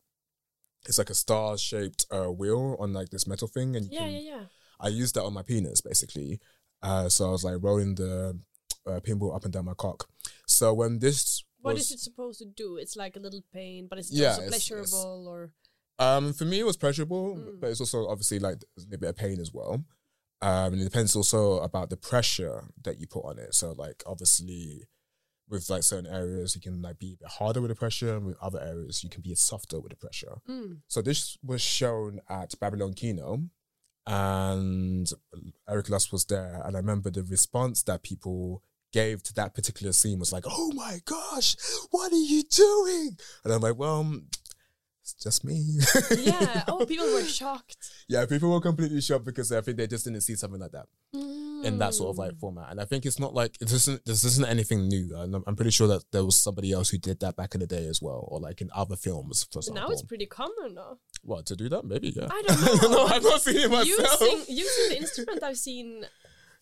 [0.89, 4.01] it's like a star shaped uh, wheel on like this metal thing, and you Yeah,
[4.01, 4.43] can, yeah, yeah.
[4.81, 6.41] I used that on my penis basically.
[6.83, 8.39] Uh, so I was like rolling the
[8.87, 10.09] uh, pinwheel up and down my cock.
[10.47, 12.77] So when this What was, is it supposed to do?
[12.77, 15.53] It's like a little pain, but it's Yeah, also it's- it's- pleasurable or
[16.01, 17.61] Um, for me, it was pleasurable, Mm.
[17.61, 19.85] but it's also obviously like a little bit of pain as well.
[20.41, 23.53] Um, and it depends also about the pressure that you put on it.
[23.55, 24.87] So like obviously,
[25.49, 28.27] with like certain areas, you can like be a bit harder with the pressure, and
[28.27, 30.39] with other areas, you can be softer with the pressure.
[30.49, 30.79] Mm.
[30.89, 33.43] So this was shown at Babylon Kino,
[34.07, 35.11] and
[35.69, 39.93] Erika Lust was there, and I remember the response that people gave to that particular
[39.93, 41.57] scene was like, "Oh my gosh,
[41.91, 44.21] what are you doing?" And I'm like, "Well,
[45.03, 45.79] it's just me."
[46.19, 46.65] yeah.
[46.69, 47.91] Oh, people were shocked.
[48.09, 50.87] yeah, people were completely shocked because I think they just didn't see something like that
[51.65, 52.41] in that sort of like Mm.
[52.41, 52.71] format.
[52.71, 55.17] And I think it's not like it isn't this isn't anything new.
[55.17, 57.61] And I'm, I'm pretty sure that there was somebody else who did that back in
[57.61, 59.83] the day as well, or like in other films, for example.
[59.83, 60.99] now it's pretty common, though.
[61.23, 61.85] what to do that?
[61.85, 62.29] Maybe yeah.
[62.31, 62.89] I don't know.
[62.91, 64.21] no, I've not seen it myself.
[64.21, 66.05] Using using the instrument I've seen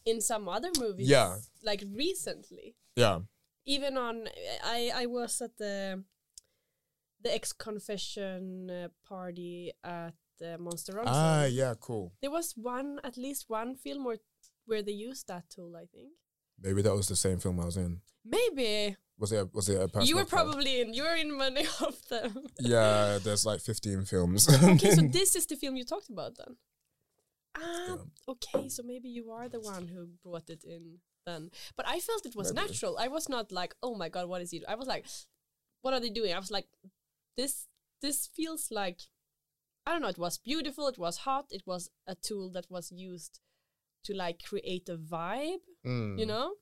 [0.04, 1.08] in some other movies.
[1.08, 1.36] Yeah.
[1.62, 2.76] Like recently.
[2.94, 3.20] Yeah.
[3.64, 4.28] Even on
[4.64, 6.04] I I was at the
[7.22, 11.06] the ex confession uh, party at the Monster Run.
[11.08, 12.12] Ah, yeah, cool.
[12.20, 14.18] There was one at least one film where
[14.66, 16.10] where they used that tool, I think.
[16.60, 18.00] Maybe that was the same film I was in.
[18.24, 18.96] Maybe.
[19.18, 19.36] Was it?
[19.38, 22.46] A, was it a you were probably in you were in many of them.
[22.60, 24.48] Yeah, there's like 15 films.
[24.62, 26.56] okay, so this is the film you talked about then.
[27.56, 27.96] Ah,
[28.28, 31.50] okay, so maybe you are the one who brought it in then.
[31.76, 32.66] But I felt it was Maybe.
[32.66, 32.98] natural.
[32.98, 34.62] I was not like, oh my god, what is it?
[34.68, 35.06] I was like,
[35.80, 36.34] what are they doing?
[36.34, 36.66] I was like,
[37.36, 37.66] this
[38.02, 39.00] this feels like
[39.86, 42.90] I don't know, it was beautiful, it was hot, it was a tool that was
[42.92, 43.40] used
[44.06, 46.18] to like create a vibe, Mm.
[46.18, 46.54] you know?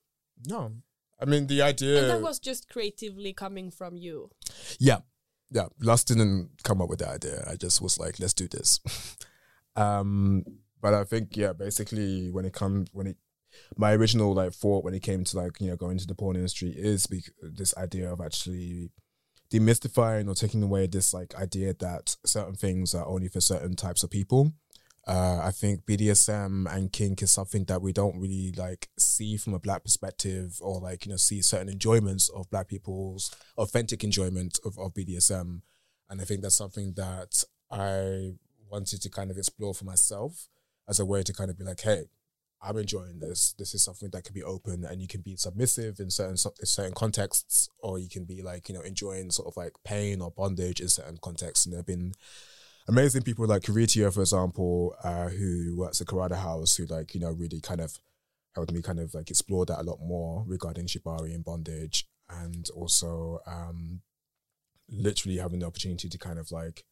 [0.46, 0.72] No.
[1.20, 2.00] I mean, the idea.
[2.02, 4.30] And that was just creatively coming from you.
[4.78, 5.00] Yeah.
[5.50, 5.68] Yeah.
[5.80, 7.44] Lust didn't come up with the idea.
[7.50, 8.80] I just was like, let's do this.
[9.76, 10.44] um,
[10.80, 13.16] but I think, yeah, basically when it comes, when it,
[13.76, 16.37] my original like thought when it came to like, you know, going to the porn
[16.37, 18.90] industry is bec- this idea of actually
[19.52, 24.02] demystifying or taking away this like idea that certain things are only for certain types
[24.02, 24.52] of people.
[25.06, 29.52] Uh, I think BDSM and kink is something that we don't really like see from
[29.52, 34.58] a black perspective or like, you know, see certain enjoyments of black people's authentic enjoyment
[34.64, 35.60] of, of BDSM.
[36.08, 38.32] And I think that's something that I
[38.70, 40.48] wanted to kind of explore for myself
[40.88, 42.04] as a way to kind of be like, hey,
[42.62, 43.54] I'm enjoying this.
[43.58, 46.66] This is something that can be open and you can be submissive in certain in
[46.66, 50.30] certain contexts, or you can be like you know enjoying sort of like pain or
[50.30, 51.66] bondage in certain contexts.
[51.66, 52.14] And there've been
[52.88, 57.20] amazing people like Karitia, for example, uh, who works at Karada House, who like you
[57.20, 57.99] know really kind of
[58.55, 62.68] helped me kind of like explore that a lot more regarding shibari and bondage, and
[62.75, 64.01] also um,
[64.88, 66.85] literally having the opportunity to kind of like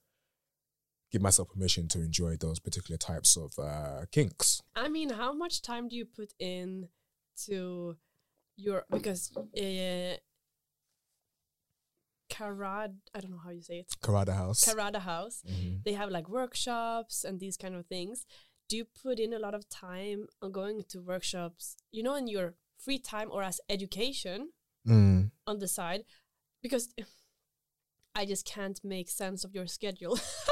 [1.11, 4.63] give myself permission to enjoy those particular types of uh, kinks.
[4.75, 6.89] I mean, how much time do you put in
[7.47, 7.97] to
[8.57, 10.17] your because uh,
[12.37, 13.88] Karad I don't know how you say it.
[14.05, 14.61] Karada House.
[14.64, 15.42] Karada House.
[15.47, 15.85] Mhm.
[15.85, 18.25] They have like workshops and these kind of things.
[18.68, 21.77] Do you put in a lot of time on going to workshops?
[21.97, 24.38] You know, in your free time or as education
[24.88, 25.31] Mm.
[25.47, 26.03] on the side,
[26.62, 26.85] because
[28.21, 30.18] I just can't make sense of your schedule.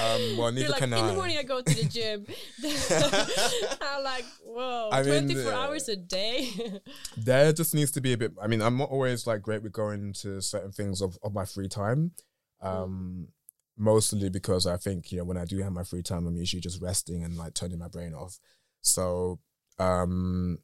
[0.00, 1.06] Um, well, neither like, can in I.
[1.08, 2.26] the morning I go to the gym.
[3.80, 6.48] I'm like, whoa, I mean, 24 uh, hours a day.
[7.16, 8.32] there just needs to be a bit.
[8.42, 11.44] I mean, I'm not always like great with going to certain things of, of my
[11.44, 12.12] free time.
[12.60, 13.28] Um,
[13.76, 16.60] mostly because I think you know when I do have my free time, I'm usually
[16.60, 18.38] just resting and like turning my brain off.
[18.80, 19.38] So,
[19.78, 20.58] um,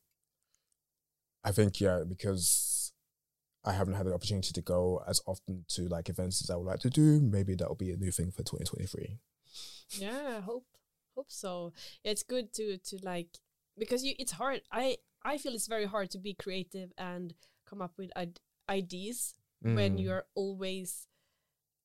[1.44, 2.80] I think yeah, because
[3.64, 6.66] I haven't had the opportunity to go as often to like events as I would
[6.66, 7.20] like to do.
[7.20, 9.18] Maybe that will be a new thing for 2023.
[9.99, 10.64] yeah, I hope
[11.14, 11.73] hope so.
[12.05, 13.29] It's good to to like
[13.77, 14.62] because you it's hard.
[14.73, 17.35] I I feel it's very hard to be creative and
[17.68, 20.03] come up with id- ideas when Mm.
[20.03, 21.07] you're always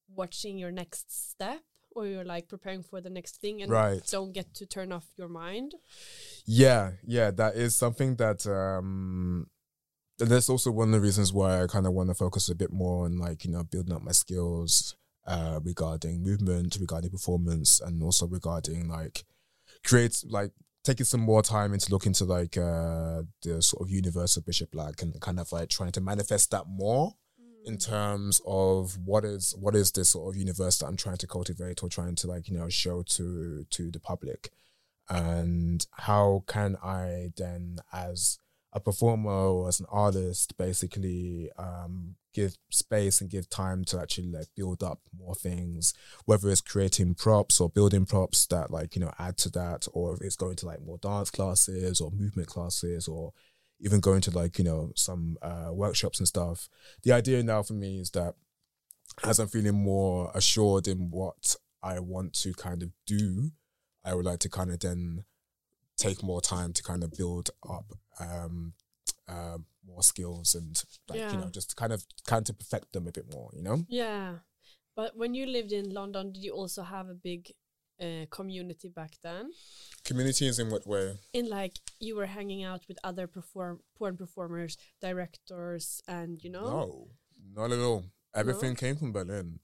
[0.07, 1.61] watching your next step
[1.91, 4.01] or you're like preparing for the next thing and Right.
[4.11, 5.75] don't get to turn off your mind.
[6.45, 9.49] Yeah, yeah, that is something that um
[10.17, 12.71] that's also one of the reasons why I kind of want to focus a bit
[12.71, 14.95] more on like, you know, building up my skills
[15.28, 19.25] uh regarding movement, regarding performance and also regarding like
[19.84, 20.51] create like
[20.84, 24.71] taking some more time into looking to like uh the sort of universe of Bishop
[24.71, 27.13] Black and kind of like trying to manifest that more
[27.65, 31.28] in terms of what is what is this sort of universe that I'm trying to
[31.28, 34.51] cultivate or trying to like you know show to to the public?
[35.10, 38.39] And how can I then as
[38.75, 44.29] a performer or as an artist basically um give space and give time to actually
[44.29, 45.93] like build up more things
[46.25, 50.13] whether it's creating props or building props that like you know add to that or
[50.13, 53.31] if it's going to like more dance classes or movement classes or
[53.79, 56.69] even going to like you know some uh, workshops and stuff.
[57.03, 58.35] The idea now for me is that
[59.23, 63.51] as I'm feeling more assured in what I want to kind of do,
[64.03, 65.23] I would like to kind of then
[65.97, 67.86] take more time to kind of build up
[68.19, 68.73] um,
[69.27, 73.12] uh, more skills and like you know just kind of kind of perfect them a
[73.12, 73.49] bit more.
[73.53, 73.86] You know.
[73.88, 74.36] Yeah.
[74.95, 77.51] But when you lived in London, did you also have a big
[78.01, 79.51] uh, community back then?
[80.05, 81.17] Communities in what way?
[81.34, 86.63] In like you were hanging out with other perform porn performers, directors, and you know.
[86.63, 87.08] No,
[87.53, 88.05] not at all.
[88.34, 89.60] Everything came from Berlin.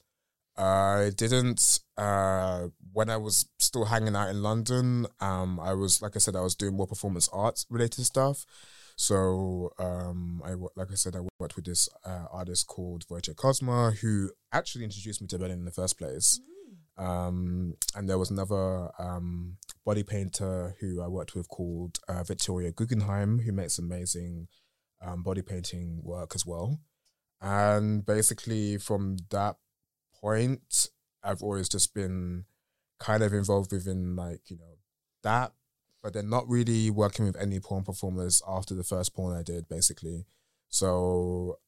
[0.56, 1.80] I didn't.
[1.96, 6.36] Uh, when I was still hanging out in London, um, I was like I said,
[6.36, 8.44] I was doing more performance arts related stuff.
[8.96, 13.96] So, um, I like I said, I worked with this uh, artist called Wojciech Kosma,
[13.98, 16.40] who actually introduced me to Berlin in the first place.
[16.98, 22.70] Um, and there was another um, body painter who I worked with called uh, Victoria
[22.70, 24.48] Gugenheim, who makes amazing
[25.00, 26.78] um, body painting work as well.
[27.40, 29.56] And basically, from that
[30.22, 30.88] point,
[31.22, 32.44] I've always just been
[32.98, 34.78] kind of involved within like you know
[35.22, 35.52] that,
[36.02, 39.68] but then not really working with any porn performers after the first porn I did,
[39.68, 40.26] basically.
[40.68, 41.58] So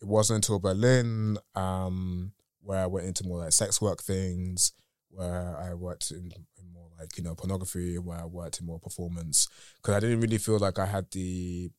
[0.00, 4.72] it wasn't until Berlin um, where I went into more like sex work things,
[5.10, 8.80] where I worked in, in more like you know pornography, where I worked in more
[8.80, 11.70] performance, because I didn't really feel like I had the,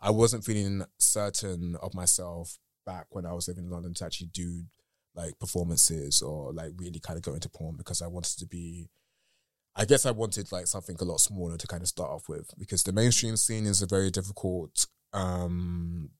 [0.00, 4.28] I wasn't feeling certain of myself back when I was living in London to actually
[4.28, 4.64] do
[5.14, 8.88] like performances or like really kind of go into porn because I wanted to be
[9.74, 12.50] I guess I wanted like something a lot smaller to kind of start off with
[12.58, 16.10] because the mainstream scene is a very difficult um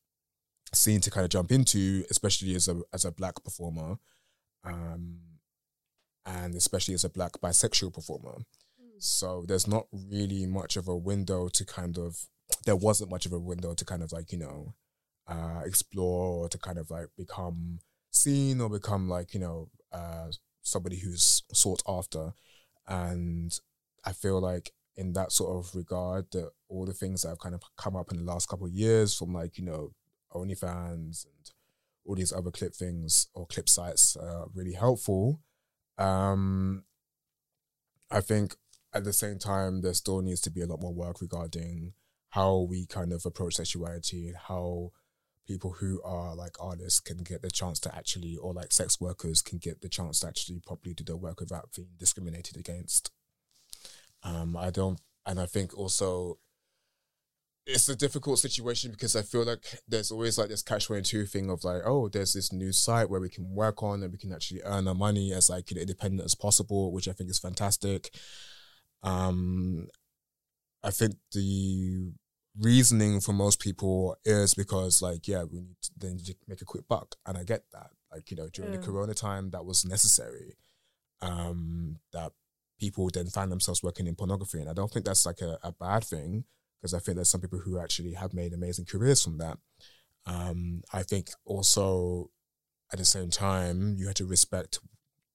[0.75, 3.97] scene to kind of jump into, especially as a as a black performer.
[4.65, 5.19] Um
[6.25, 8.39] and especially as a black bisexual performer.
[8.99, 12.27] So there's not really much of a window to kind of
[12.65, 14.75] there wasn't much of a window to kind of like, you know,
[15.27, 17.81] uh explore or to kind of like become
[18.13, 20.29] seen or become like, you know, uh
[20.63, 22.33] somebody who's sought after.
[22.87, 23.53] And
[24.05, 27.55] I feel like in that sort of regard that all the things that have kind
[27.55, 29.93] of come up in the last couple of years from like, you know,
[30.33, 31.51] OnlyFans and
[32.05, 35.41] all these other clip things or clip sites are really helpful.
[35.99, 36.85] Um
[38.11, 38.57] I think
[38.95, 41.95] at the same time, there still needs to be a lot more work regarding
[42.31, 44.91] how we kind of approach sexuality and how
[45.47, 49.43] people who are like artists can get the chance to actually, or like sex workers
[49.43, 53.11] can get the chance to actually properly do their work without being discriminated against.
[54.23, 56.39] Um, I don't, and I think also
[57.67, 61.27] it's a difficult situation because I feel like there's always like this catch twenty two
[61.27, 64.19] thing of like, oh, there's this new site where we can work on and we
[64.19, 68.11] can actually earn our money as like independent as possible, which I think is fantastic.
[69.03, 69.87] Um,
[70.83, 72.13] I think the
[72.59, 76.87] reasoning for most people is because like, yeah, we need to then make a quick
[76.89, 77.91] buck, and I get that.
[78.11, 78.79] Like you know, during Yeah.
[78.81, 80.57] the Corona time, that was necessary.
[81.21, 82.33] Um, that
[82.81, 85.73] people then find themselves working in pornography, and I don't think that's like a, a
[85.73, 86.45] bad thing
[86.81, 89.57] because I think there's some people who actually have made amazing careers from that.
[90.27, 92.31] Um, I think also
[92.93, 94.79] at the same time you have to respect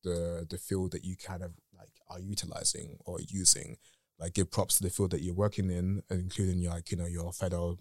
[0.03, 3.78] the the field that you kind of like are utilizing or using.
[4.20, 7.05] Like give props to the field that you're working in, including your like you know
[7.05, 7.78] your fellow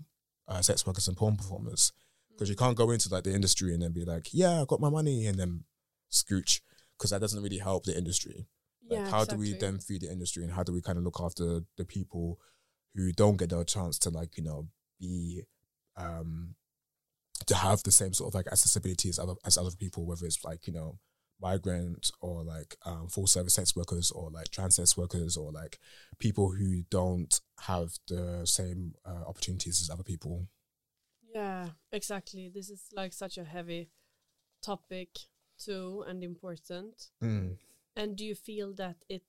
[0.48, 1.92] uh, sex workers and porn performers,
[2.30, 4.80] because you can't go into like the industry and then be like, yeah, I got
[4.80, 5.64] my money, and then
[6.12, 6.60] scooch,
[6.96, 8.46] because that doesn't really help the industry.
[8.88, 11.04] Like, yeah, how do we then feed the industry, and how do we kind of
[11.04, 12.38] look after the people
[12.94, 14.68] who don't get their chance to like you know
[15.00, 15.42] be
[15.96, 16.54] um
[17.46, 20.44] to have the same sort of like accessibility as other as other people, whether it's
[20.44, 20.98] like you know
[21.40, 25.78] migrant or like um, full service sex workers or like trans sex workers or like
[26.18, 30.48] people who don't have the same uh, opportunities as other people.
[31.34, 32.50] Yeah, exactly.
[32.52, 33.90] This is like such a heavy
[34.62, 35.10] topic
[35.62, 37.10] too and important.
[37.22, 37.56] Mm.
[37.94, 39.22] And do you feel that it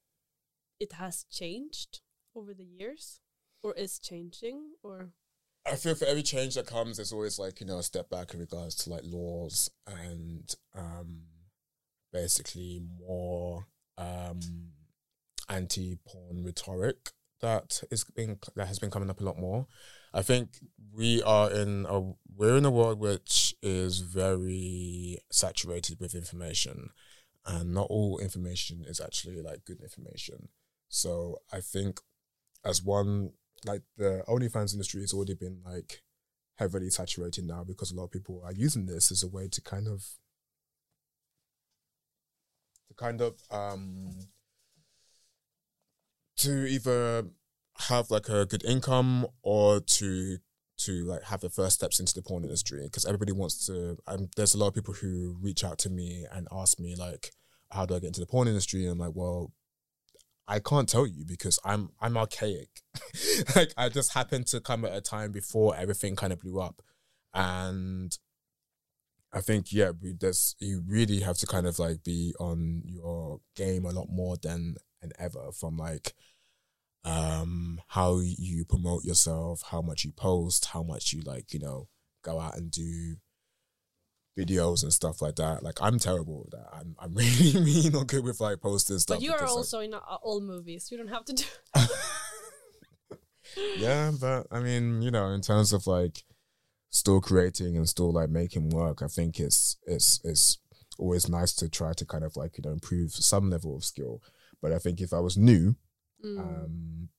[0.80, 2.02] it has changed
[2.36, 3.20] over the years
[3.64, 5.10] or is changing or
[5.66, 8.34] I feel for every change that comes, there's always like, you know, a step back
[8.34, 11.24] in regards to like laws and um
[12.22, 14.40] basically more um
[15.50, 17.12] anti porn rhetoric
[17.42, 19.68] that is being that has been coming up a lot more.
[20.14, 20.50] I think
[20.92, 26.90] we are in a we're in a world which is very saturated with information
[27.46, 30.50] and not all information is actually like good information.
[30.90, 32.00] So I think
[32.66, 33.32] as one
[33.66, 36.02] like the OnlyFans industry has already been like
[36.56, 39.62] heavily saturated now because a lot of people are using this as a way to
[39.62, 40.04] kind of
[42.88, 44.28] to kind of um
[46.38, 47.26] to either
[47.90, 50.38] have like a good income or to
[50.78, 52.84] to like have the first steps into the porn industry.
[52.84, 56.26] Because everybody wants to um, there's a lot of people who reach out to me
[56.32, 57.32] and ask me like
[57.72, 58.84] how do I get into the porn industry?
[58.84, 59.52] And I'm like well
[60.48, 62.70] I can't tell you because I'm I'm archaic.
[63.56, 66.82] like I just happened to come at a time before everything kind of blew up,
[67.34, 68.18] and
[69.34, 73.86] I think yeah, there's you really have to kind of like be on your game
[73.86, 76.14] a lot more than and ever from like
[77.04, 81.88] um how you promote yourself, how much you post, how much you like you know
[82.24, 83.18] go out and do
[84.38, 85.64] videos and stuff like that.
[85.64, 86.68] Like I'm terrible at that.
[86.74, 89.18] I'm I'm really really not good with like posting stuff.
[89.18, 90.90] but you are because, like, also in uh, all movies.
[90.92, 91.44] You don't have to do
[93.78, 96.24] yeah, but I mean, you know, in terms of like
[96.90, 100.58] still creating and still like making work, I think it's it's it's
[100.98, 104.22] always nice to try to kind of like you know improve some level of skill.
[104.62, 105.76] But I think if I was new,
[106.26, 106.40] Mm.
[106.40, 107.10] um,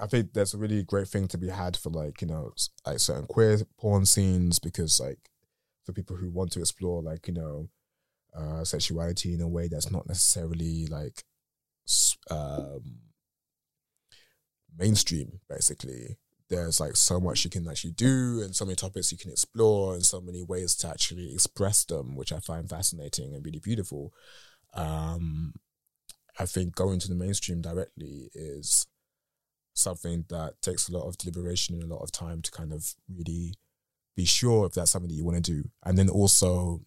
[0.00, 2.52] I think there's a really great thing to be had for like you know
[2.84, 5.30] like certain queer porn scenes because like
[5.84, 7.68] for people who want to explore like you know
[8.36, 11.22] uh, sexuality in a way that's not necessarily like
[12.30, 12.98] um,
[14.76, 16.16] mainstream basically
[16.48, 19.94] there's like so much you can actually do and so many topics you can explore
[19.94, 24.12] and so many ways to actually express them which i find fascinating and really beautiful.
[24.74, 25.54] Um
[26.38, 28.86] i think going to the mainstream directly is
[29.74, 32.94] something that takes a lot of deliberation and a lot of time to kind of
[33.08, 33.54] really
[34.16, 35.68] be sure if that's something that you want to do.
[35.84, 36.80] And then also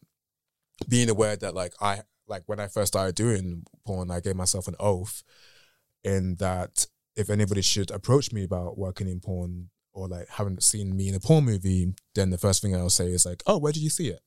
[0.89, 4.67] being aware that like i like when i first started doing porn i gave myself
[4.67, 5.21] an oath
[6.03, 10.95] in that if anybody should approach me about working in porn or like haven't seen
[10.95, 13.73] me in a porn movie, then the first thing I'll say is like, "Oh, where
[13.73, 14.21] did you see it?"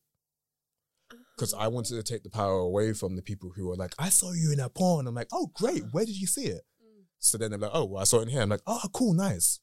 [1.36, 1.70] Because I oh.
[1.70, 4.52] wanted to take the power away from the people who are like, "I saw you
[4.52, 5.84] in a porn." I'm like, "Oh, great!
[5.84, 5.92] Mm.
[5.92, 7.04] Where did you see it?" Mm.
[7.18, 9.14] So then they're like, "Oh, well, I saw it in here." I'm like, "Oh, cool,
[9.14, 9.60] nice."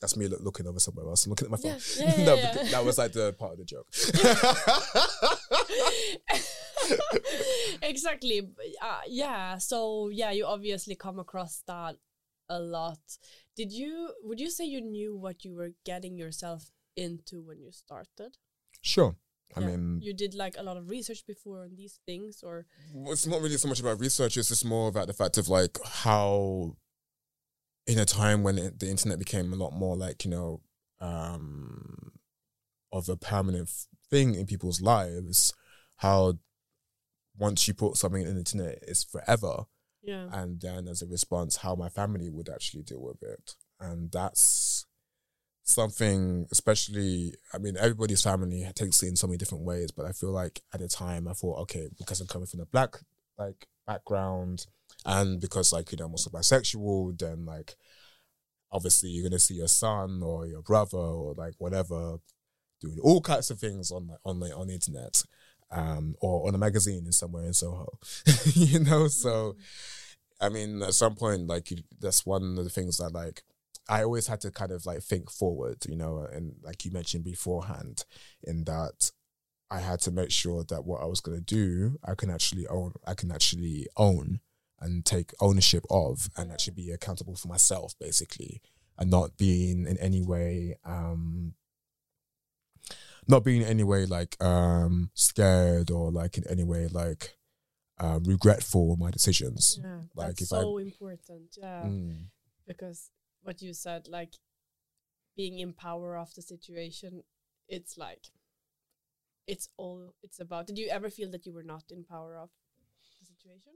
[0.00, 1.26] That's me look, looking over somewhere else.
[1.26, 1.78] I'm looking at my phone.
[1.98, 3.86] Yeah, yeah, no, yeah, that was like the part of the joke.
[8.00, 8.40] exactly.
[8.82, 9.58] Uh, yeah.
[9.58, 11.96] So yeah, you obviously come across that
[12.48, 12.98] a lot.
[13.56, 14.12] Did you?
[14.24, 18.36] Would you say you knew what you were getting yourself into when you started?
[18.82, 19.16] Sure.
[19.56, 19.66] I Yeah.
[19.66, 23.26] mean, you did like a lot of research before on these things, or Well, it's
[23.26, 24.36] not really so much about research.
[24.36, 26.76] It's just more about the fact of like how,
[27.86, 30.60] in a time when it, the internet became a lot more like you know,
[31.00, 32.12] um,
[32.92, 35.52] of a permanent f- thing in people's lives,
[35.96, 36.34] how
[37.40, 39.64] once you put something in the internet, it's forever,
[40.02, 44.12] yeah, and then as a response, how my family would actually deal with it, and
[44.12, 44.86] that's
[45.70, 50.10] something especially i mean everybody's family takes it in so many different ways but i
[50.10, 52.96] feel like at the time i thought okay because i'm coming from a black
[53.38, 54.66] like background
[55.06, 57.76] and because like you know i'm also bisexual then like
[58.72, 62.16] obviously you're gonna see your son or your brother or like whatever
[62.80, 65.22] doing all kinds of things on the on the on the internet
[65.70, 67.86] um or on a magazine in somewhere in soho
[68.54, 69.08] you know?
[69.08, 69.56] So
[70.40, 73.42] i mean at some point like you, that's one of the things that like
[73.88, 77.24] I always had to kind of like think forward, you know, and like you mentioned
[77.24, 78.04] beforehand,
[78.44, 79.10] in that
[79.68, 82.66] I had to make sure that what I was going to do, I can actually
[82.68, 84.40] own, I can actually own
[84.80, 88.62] and take ownership of, and actually be accountable for myself, basically,
[88.96, 91.54] and not being in any way, um,
[93.28, 97.36] not being in any way like um scared or like in any way like
[97.98, 99.78] um regretful of my decisions.
[99.82, 101.56] yeah, like that's if I- so important.
[101.58, 102.26] Yeah, Mm.
[102.66, 103.10] because
[103.42, 104.34] what you said, like
[105.36, 107.22] being in power of the situation,
[107.68, 108.26] it's like
[109.46, 110.66] it's all it's about.
[110.66, 112.50] Did you ever feel that you were not in power of
[113.20, 113.72] the situation?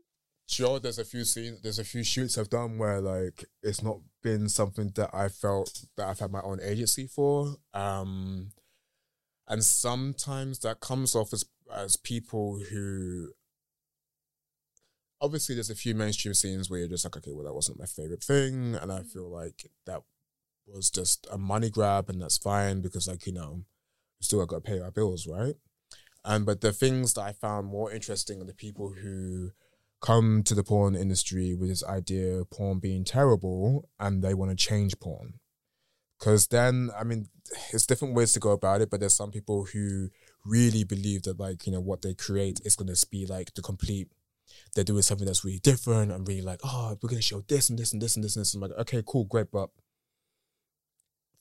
[0.46, 3.96] sure there's a few scenes there's a few shoots i've done where like it's not
[4.22, 8.52] been something that i felt that i've had my own agency for um
[9.48, 13.32] and sometimes that comes off as as people who
[15.20, 17.86] obviously there's a few mainstream scenes where you're just like okay well that wasn't my
[17.86, 18.74] favorite thing.
[18.74, 19.06] And i mm.
[19.06, 20.02] feel like that
[20.66, 23.64] was just a money grab and that's fine because like you know
[24.20, 25.56] we still got to pay our bills right?
[26.24, 29.50] And but the things that i found more interesting are the people who
[30.00, 34.50] come to the porn industry with this idea of porn being terrible and they want
[34.50, 35.34] to change porn.
[36.18, 37.28] Because then, I mean,
[37.72, 40.08] it's different ways to go about it, but there's some people who
[40.44, 43.62] really believe that, like, you know, what they create is going to be like the
[43.62, 44.08] complete,
[44.74, 47.68] they're doing something that's really different and really like, oh, we're going to show this
[47.68, 48.54] and this and this and this and this.
[48.54, 49.70] I'm like, okay, cool, great, but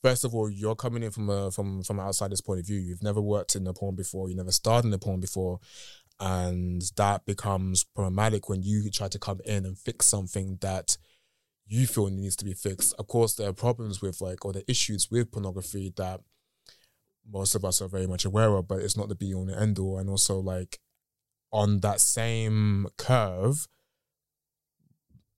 [0.02, 2.78] first of all, you're coming in from a from from an outsider's point of view.
[2.78, 4.28] You've never worked in the porn before.
[4.28, 5.60] You never starred in the porn before,
[6.20, 10.98] and that becomes problematic when you try to come in and fix something that
[11.66, 12.94] you feel needs to be fixed.
[12.98, 16.20] Of course, there are problems with like or the issues with pornography that
[17.30, 19.50] most of us are very much aware of, but it's not the be all and
[19.50, 19.98] end all.
[19.98, 20.78] And also, like
[21.52, 23.66] on that same curve,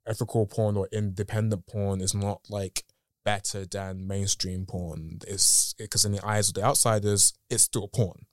[0.06, 2.84] ethical porn or independent porn is not like
[3.24, 5.18] better than mainstream porn.
[5.26, 8.26] It's because in the eyes of the outsiders, it's still porn.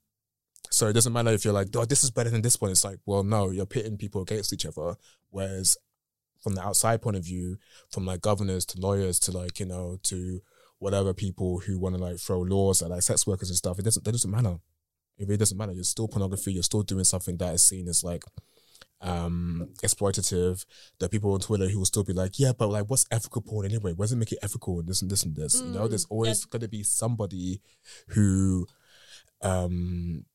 [0.72, 2.72] So it doesn't matter if you're like, oh, this is better than this one.
[2.72, 4.96] It's like, well, no, you're pitting people against each other.
[5.30, 5.78] Whereas
[6.44, 7.58] from the outside point of view,
[7.90, 10.42] from like governors to lawyers to like, you know, to
[10.80, 13.86] whatever people who want to like throw laws at like sex workers and stuff, it
[13.86, 14.58] doesn't, that doesn't matter.
[15.18, 15.72] It really doesn't matter.
[15.72, 16.52] You're still pornography.
[16.54, 18.24] You're still doing something that is seen as like
[19.02, 20.66] um exploitative.
[21.00, 23.42] There are people on Twitter who will still be like, yeah, but like, what's ethical
[23.42, 23.94] porn anyway?
[23.94, 25.62] What does it make it ethical and this and this and this?
[25.62, 27.62] you know, Mm, there's always going to be somebody
[28.10, 28.66] who
[29.42, 30.26] um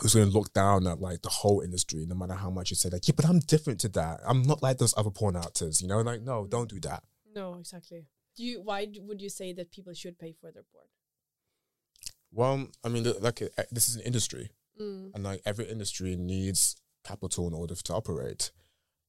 [0.00, 2.76] who's going to look down at like the whole industry, no matter how much you
[2.76, 4.20] say like, yeah, but I'm different to that.
[4.26, 6.00] I'm not like those other porn actors, you know.
[6.00, 7.02] Like, no, don't do that.
[7.34, 8.06] No, exactly.
[8.36, 8.62] Do you?
[8.62, 10.86] Why would you say that people should pay for their porn?
[12.30, 14.50] Well, I mean, like, uh, this is an industry.
[14.80, 15.10] Mm.
[15.14, 18.52] and like every industry needs capital in order to operate.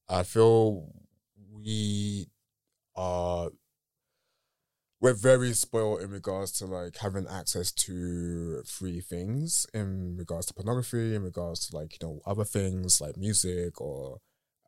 [0.08, 0.92] I feel
[1.52, 2.26] we
[2.96, 3.50] are
[5.00, 10.54] we're very spoiled in regards to like having access to free things in regards to
[10.54, 14.18] pornography, in regards to like you know other things like music or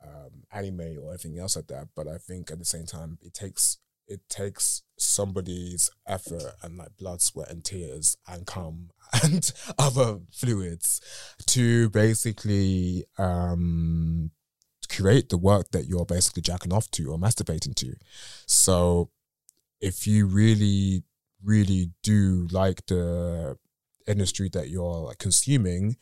[0.03, 1.89] um, anime or anything else like that.
[1.95, 3.79] But I think at the same time, it takes
[4.09, 8.91] it takes somebody's effort and like blood, sweat, and tears and cum
[9.23, 11.01] and other fluids
[11.47, 14.31] to basically um
[14.89, 17.95] create the work that you're basically jacking off to or masturbating to.
[18.47, 19.11] So
[19.83, 21.03] if you really,
[21.45, 23.59] really do like the
[24.07, 25.97] industry that you're like, consuming,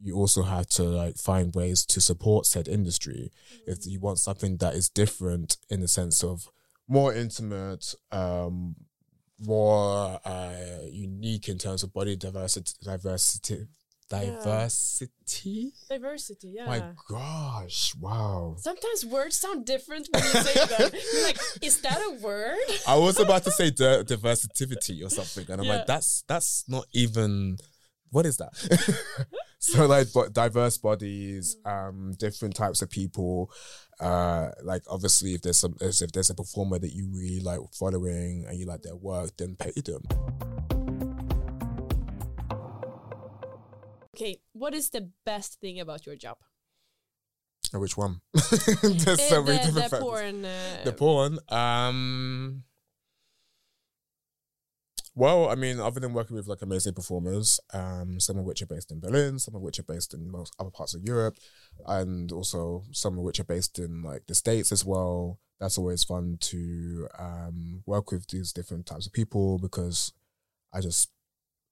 [0.00, 3.30] you also have to like find ways to support said industry.
[3.66, 6.48] If you want something that is different in the sense of
[6.88, 8.76] more intimate, um,
[9.40, 13.66] more uh, unique in terms of body diversity, diversity,
[14.08, 15.72] diversity.
[15.88, 16.66] Diversity, yeah.
[16.66, 17.94] My gosh!
[18.00, 18.56] Wow.
[18.58, 20.90] Sometimes words sound different when you say them.
[21.14, 22.56] You're like, is that a word?
[22.86, 25.76] I was about to say di- diversity or something, and I'm Yeah.
[25.78, 27.58] like, that's that's not even
[28.10, 28.54] what is that?
[29.58, 33.50] so like but diverse bodies, um, different types of people.
[34.00, 38.44] Uh, like obviously if there's some if there's a performer that you really like following
[38.48, 40.02] and you like their work, then pay them.
[44.14, 46.36] Okay, what is the best thing about your job?
[47.74, 48.20] Oh, Which one?
[48.32, 50.44] there's so many the, different the porn.
[50.44, 51.38] Uh, The porn.
[51.48, 52.62] Um.
[55.16, 58.66] Well, I mean, other than working with like amazing performers, um, some of which are
[58.66, 61.36] based in Berlin, some of which are based in most other parts of Europe,
[61.84, 65.40] and also some of which are based in like the States as well.
[65.58, 70.12] That's always fun to um, work with these different types of people because
[70.72, 71.10] I just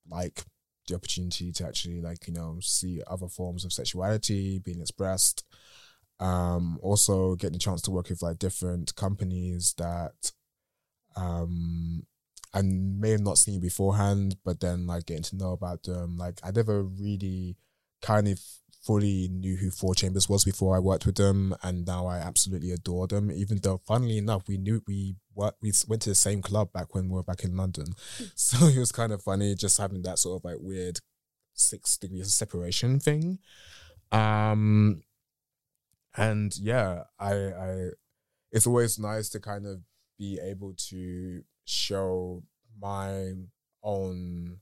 [0.09, 0.45] like
[0.89, 5.45] the opportunity to actually like you know see other forms of sexuality being expressed
[6.20, 10.33] um also getting the chance to work with like different companies that
[11.16, 12.03] um
[12.55, 16.18] I may have not seen beforehand, but then like getting to know about them.
[16.18, 17.57] Like I never really
[18.03, 18.41] kind of
[18.83, 22.72] fully knew who Four Chambers was before I worked with them, and now I absolutely
[22.72, 23.30] adore them.
[23.30, 27.09] Even though, funnily enough, we knew we we went to the same club back when
[27.09, 27.87] we were back in London,
[28.35, 30.99] so it was kind of funny just having that sort of like weird
[31.55, 33.39] six degrees of separation thing.
[34.11, 35.03] Um,
[36.16, 37.89] and yeah, I, I,
[38.51, 39.80] it's always nice to kind of
[40.18, 42.43] be able to show
[42.80, 43.33] my
[43.83, 44.59] own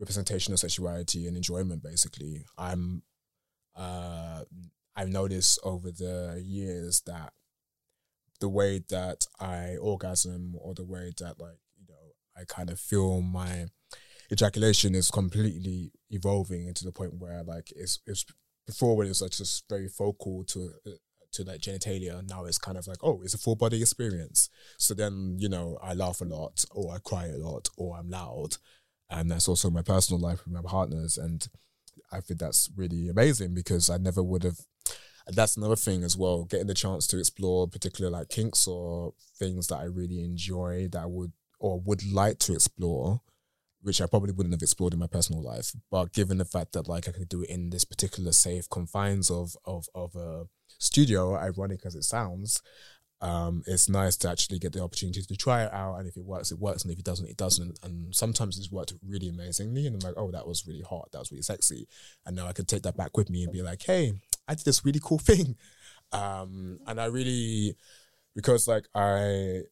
[0.00, 1.82] representation of sexuality and enjoyment.
[1.82, 3.02] Basically, I'm,
[3.76, 4.44] uh,
[4.96, 7.32] I've noticed over the years that
[8.40, 12.78] the way that I orgasm or the way that like you know I kind of
[12.78, 13.66] feel my
[14.30, 18.24] ejaculation is completely evolving into the point where like it's it's
[18.66, 20.90] before when it was like just very focal to uh,
[21.32, 24.48] to like genitalia now it's kind of like oh it's a full body experience.
[24.78, 28.10] So then you know I laugh a lot or I cry a lot or I'm
[28.10, 28.56] loud
[29.10, 31.48] and that's also my personal life with my partners and
[32.12, 34.60] I think that's really amazing because I never would have
[35.32, 39.66] that's another thing as well getting the chance to explore particular like kinks or things
[39.68, 43.20] that I really enjoy that I would or would like to explore
[43.80, 45.72] which I probably wouldn't have explored in my personal life.
[45.90, 49.30] But given the fact that like I could do it in this particular safe confines
[49.30, 50.46] of of of a
[50.78, 52.60] studio, ironic as it sounds,
[53.20, 55.96] um, it's nice to actually get the opportunity to try it out.
[55.96, 57.78] And if it works, it works, and if it doesn't, it doesn't.
[57.82, 61.18] And sometimes it's worked really amazingly, and I'm like, oh, that was really hot, that
[61.18, 61.88] was really sexy,
[62.26, 64.14] and now I could take that back with me and be like, hey,
[64.48, 65.56] I did this really cool thing,
[66.12, 67.76] um, and I really
[68.34, 69.62] because like I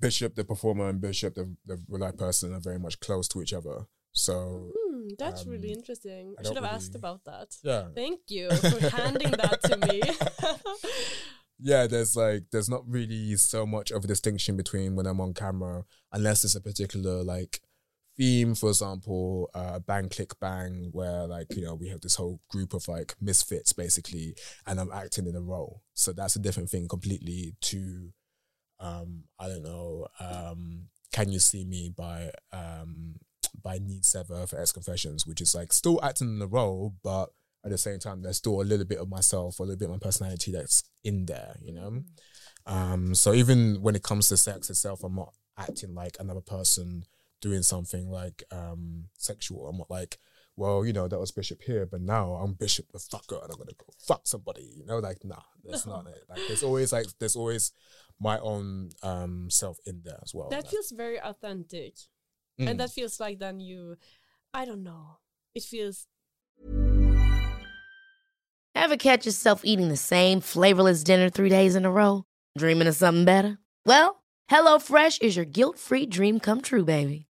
[0.00, 3.42] Bishop, the performer, and Bishop, the, the real life person, are very much close to
[3.42, 3.86] each other.
[4.12, 6.34] So Hmm, that's really Um, interesting.
[6.38, 7.56] I should have asked about that.
[7.62, 10.00] yeah, Thank you for handing that to me.
[11.58, 11.86] yeah.
[11.86, 15.84] There's like there's not really so much of a distinction between when I'm on camera,
[16.12, 17.60] unless it's a particular like
[18.20, 18.54] theme.
[18.54, 22.74] For example, uh, Bang Click Bang, where like you know we have this whole group
[22.74, 24.34] of like misfits basically,
[24.66, 25.82] and I'm acting in a role.
[25.94, 28.12] So that's a different thing completely to
[28.78, 33.16] um, I don't know, um, Can You See Me by um,
[33.62, 37.30] by Need Sever for XConfessions, which is like still acting in the role, but
[37.64, 39.90] at the same time, there's still a little bit of myself, a little bit of
[39.90, 42.02] my personality that's in there, you know?
[42.64, 47.04] Um, so even when it comes to sex itself, I'm not acting like another person
[47.40, 49.68] doing something like um, sexual.
[49.68, 50.18] I'm not like,
[50.56, 53.58] well, you know, that was Bishop here, but now I'm Bishop the fucker and I'm
[53.58, 54.98] gonna go fuck somebody, you know?
[54.98, 56.24] Like, nah, that's not it.
[56.28, 57.72] Like there's always like there's always
[58.20, 60.50] my own um self in there as well.
[60.50, 61.94] that Like, feels very authentic.
[62.60, 62.68] mm.
[62.68, 63.96] And that feels like then you,
[64.52, 65.18] I don't know.
[65.54, 66.06] It feels
[68.74, 72.24] Ever catch yourself eating the same flavorless dinner three days in a row?
[72.56, 73.58] Dreaming of something better?
[73.84, 77.26] Well, HelloFresh is your guilt free dream come true, baby.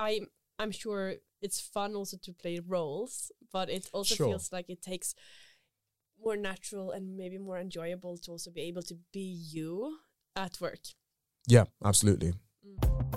[0.00, 0.26] I'm
[0.58, 4.28] I'm sure it's fun also to play roles, but it also Sure.
[4.28, 5.14] feels like it takes
[6.22, 9.20] more natural and maybe more enjoyable to also be able to be
[9.52, 9.98] you
[10.36, 10.80] at work.
[11.46, 12.32] Yeah, absolutely.
[12.66, 13.10] Mm.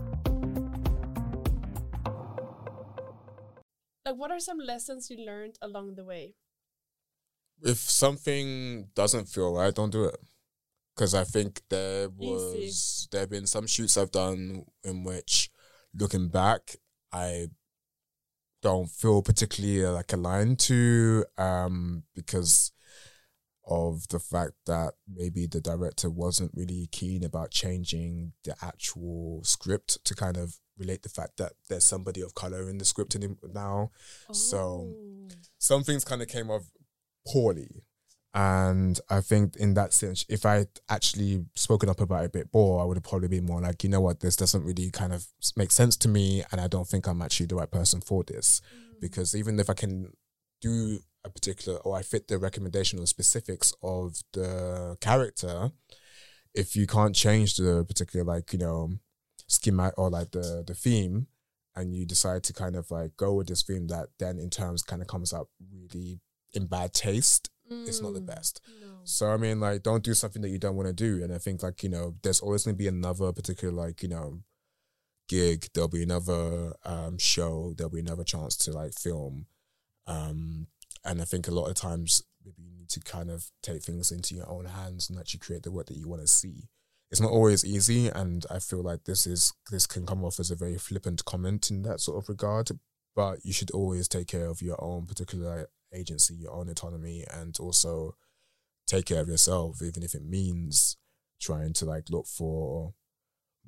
[4.05, 6.35] Like, what are some lessons you learned along the way?
[7.61, 10.17] If something doesn't feel right, don't do it.
[10.95, 13.07] Because I think there was Easy.
[13.11, 15.49] there have been some shoots I've done in which,
[15.97, 16.75] looking back,
[17.11, 17.47] I
[18.61, 22.71] don't feel particularly uh, like aligned to, um, because
[23.65, 30.03] of the fact that maybe the director wasn't really keen about changing the actual script
[30.03, 33.15] to kind of relate the fact that there's somebody of color in the script
[33.53, 33.91] now.
[34.31, 34.57] So
[34.93, 35.29] Oh.
[35.57, 36.63] some things kind of came off
[37.27, 37.83] poorly.
[38.35, 42.47] And I think in that sense, if I actually spoken up about it a bit
[42.51, 45.13] more, I would have probably been more like, you know what, this doesn't really kind
[45.13, 48.23] of make sense to me, and I don't think I'm actually the right person for
[48.23, 48.61] this.
[48.75, 49.01] Mm.
[49.01, 50.13] Because even if I can
[50.61, 55.71] do a particular, or I fit the recommendation or specifics of the character,
[56.55, 58.93] if you can't change the particular, like you know,
[59.47, 61.27] schema or like the the theme,
[61.75, 64.81] and you decide to kind of like go with this theme that then in terms
[64.81, 66.19] kind of comes up really
[66.53, 67.49] in bad taste,
[67.85, 68.61] it's not the Mm, best.
[68.81, 68.87] no.
[69.03, 71.23] So I mean, like, don't do something that you don't want to do.
[71.23, 74.09] And I think, like, you know, there's always going to be another particular, like, you
[74.09, 74.41] know,
[75.27, 75.67] gig.
[75.73, 77.73] There'll be another um, show.
[77.75, 79.47] There'll be another chance to like film.
[80.07, 80.67] Um,
[81.05, 84.11] and I think a lot of times maybe you need to kind of take things
[84.11, 86.67] into your own hands and actually create the work that you want to see.
[87.11, 90.49] It's not always easy, and I feel like this is this can come off as
[90.49, 92.71] a very flippant comment in that sort of regard.
[93.15, 97.57] But you should always take care of your own particular agency, your own autonomy, and
[97.59, 98.15] also
[98.87, 100.97] take care of yourself, even if it means
[101.39, 102.93] trying to like look for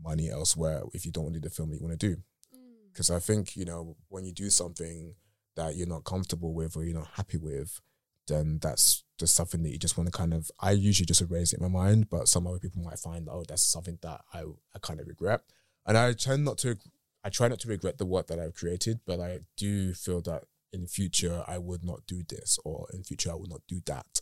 [0.01, 2.15] money elsewhere if you don't want to do the film that you want to do.
[2.55, 2.91] Mm.
[2.91, 5.15] Because I think, you know, when you do something
[5.55, 7.79] that you're not comfortable with or you're not happy with,
[8.27, 11.53] then that's just something that you just want to kind of, I usually just erase
[11.53, 14.43] it in my mind, but some other people might find, oh, that's something that I,
[14.73, 15.41] I kind of regret.
[15.85, 16.77] And I tend not to,
[17.23, 20.43] I try not to regret the work that I've created, but I do feel that
[20.75, 23.81] in the future I would not do this or in future I would not do
[23.85, 24.21] that.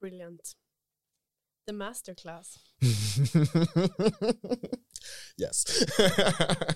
[0.00, 0.54] Brilliant.
[1.66, 2.58] The masterclass.
[5.36, 5.84] yes.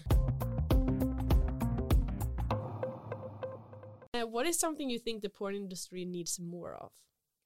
[4.14, 6.90] Uh, what is something you think the porn industry needs more of?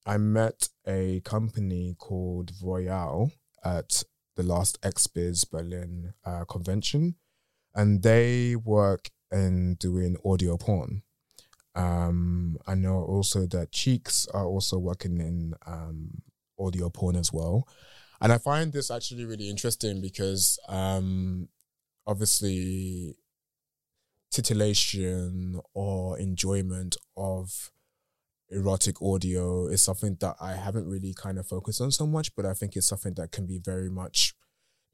[0.04, 3.30] I met a company called Royale
[3.64, 4.02] at
[4.34, 7.14] the last XBiz Berlin uh, convention,
[7.72, 11.02] and they work in doing audio porn.
[11.74, 16.22] Um, I know also that Cheex are also working in um,
[16.58, 17.68] audio porn as well.
[18.20, 21.48] And I find this actually really interesting because um,
[22.06, 23.16] obviously
[24.30, 27.70] titillation or enjoyment of
[28.48, 32.46] erotic audio is something that I haven't really kind of focused on so much, but
[32.46, 34.34] I think it's something that can be very much,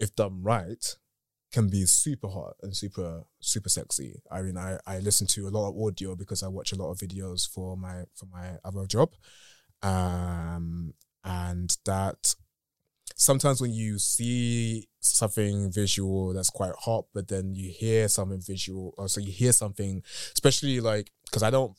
[0.00, 0.96] if done right,
[1.52, 4.20] can be super hot and super super sexy.
[4.30, 6.90] I mean, I I listen to a lot of audio because I watch a lot
[6.90, 9.10] of videos for my for my other job,
[9.82, 10.94] um,
[11.24, 12.34] and that
[13.14, 18.94] sometimes when you see something visual that's quite hot, but then you hear something visual,
[18.96, 21.76] or so you hear something, especially like because I don't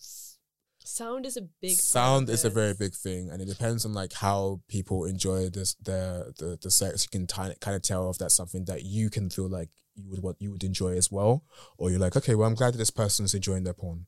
[0.86, 4.14] Sound is a big sound is a very big thing and it depends on like
[4.14, 7.04] how people enjoy this the the, the sex.
[7.06, 9.70] You can kind of, kind of tell if that's something that you can feel like
[9.96, 11.44] you would what you would enjoy as well
[11.78, 14.08] or you're like okay well i'm glad that this person's enjoying their porn.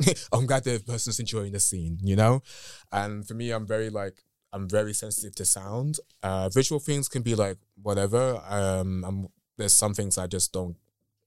[0.32, 2.42] I'm glad that the person's enjoying the scene you know?
[2.90, 5.98] And for me i'm very like i'm very sensitive to sound.
[6.22, 10.76] Uh visual things can be like whatever um i'm there's some things i just don't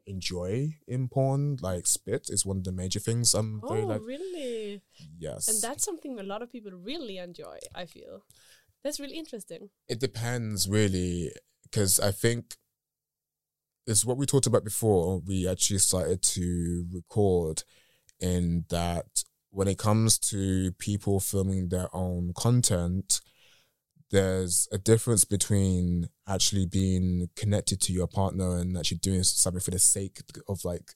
[0.08, 4.02] enjoy in porn like spit is one of the major things i'm Oh, very like
[4.02, 4.82] really?
[5.20, 8.24] yes And that's something a lot of people really enjoy, I feel.
[8.84, 9.70] That's really interesting.
[9.90, 11.32] It depends really,
[11.64, 12.56] because I think
[13.86, 15.20] it's what we talked about before.
[15.20, 17.64] We actually started to record
[18.20, 23.22] in that when it comes to people filming their own content,
[24.12, 29.72] there's a difference between actually being connected to your partner and actually doing something for
[29.72, 30.94] the sake of like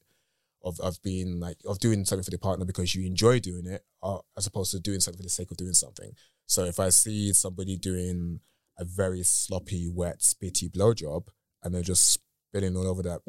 [0.64, 3.84] of of being like of doing something for the partner because you enjoy doing it,
[4.01, 6.12] uh, as opposed to doing something for the sake of doing something.
[6.45, 8.39] So if I see somebody doing
[8.78, 11.28] a very sloppy, wet, spitty blowjob
[11.64, 13.22] and they're just spitting all over that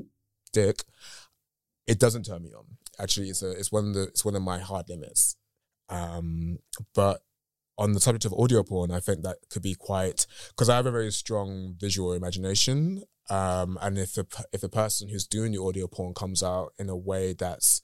[0.53, 0.83] dick,
[1.87, 2.65] it doesn't turn me on.
[2.99, 5.37] Actually, it's a it's one of the it's one of my hard limits.
[5.89, 6.59] Um,
[6.95, 7.23] but
[7.83, 10.87] on the subject of audio porn, I think that could be quite because I have
[10.87, 13.03] a very strong visual imagination.
[13.29, 16.89] Um, and if the if the person who's doing the audio porn comes out in
[16.89, 17.83] a way that's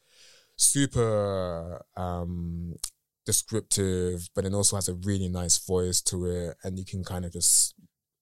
[0.55, 2.77] super um,
[3.27, 7.25] descriptive, but it also has a really nice voice to it, and you can kind
[7.25, 7.75] of just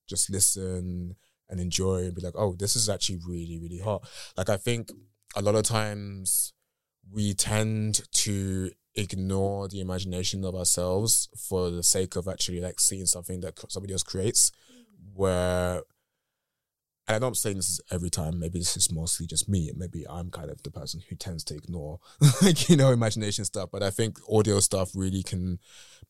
[0.09, 1.15] just listen
[1.51, 4.09] and enjoy and be like, oh, this is actually really really hot.
[4.35, 4.91] Like I think
[5.35, 6.55] a lot of times
[7.13, 13.07] we tend to ignore the imagination of ourselves for the sake of actually like seeing
[13.07, 14.53] something that somebody else creates
[15.15, 15.83] where
[17.09, 18.41] and I'm not saying this every time.
[18.41, 19.71] Maybe this is mostly just me.
[19.77, 22.01] Maybe I'm kind of the person who tends to ignore,
[22.43, 23.69] like you know, imagination stuff.
[23.71, 25.61] But I think audio stuff really can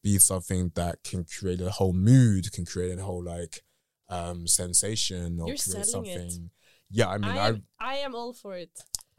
[0.02, 3.62] be something that can create a whole mood, can create a whole like
[4.08, 6.30] um sensation, or You're create selling it.
[6.30, 6.50] something.
[6.90, 8.70] Yeah, I mean, I I, I am all for it.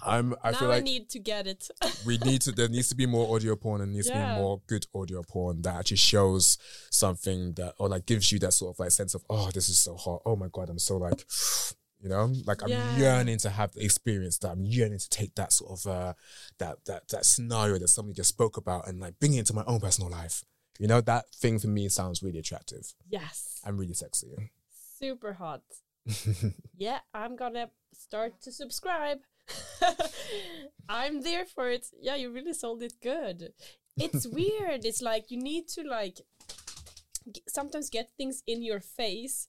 [0.04, 1.70] I'm, I now feel I like need to get it.
[2.06, 4.62] we need to there needs to be more audio porn and needs to be more
[4.68, 6.58] good audio porn that actually shows
[6.92, 9.80] something that or like gives you that sort of like sense of oh this is
[9.80, 11.26] so hot oh my god i'm so like
[12.00, 12.98] you know like i'm Yeah.
[12.98, 16.14] yearning to have the experience that i'm yearning to take that sort of uh
[16.60, 19.64] that that that scenario that somebody just spoke about and like bring it into my
[19.66, 20.44] own personal life
[20.80, 23.60] you know that thing for me sounds really attractive yes.
[23.66, 24.52] and really sexy
[25.00, 25.62] Super hot.
[26.76, 29.20] yeah, I'm gonna start to subscribe.
[30.90, 31.88] I'm there for it.
[32.00, 33.54] Yeah, you really sold it good.
[33.98, 34.86] It's weird.
[34.86, 36.22] It's like you need to like
[37.32, 39.48] g- sometimes get things in your face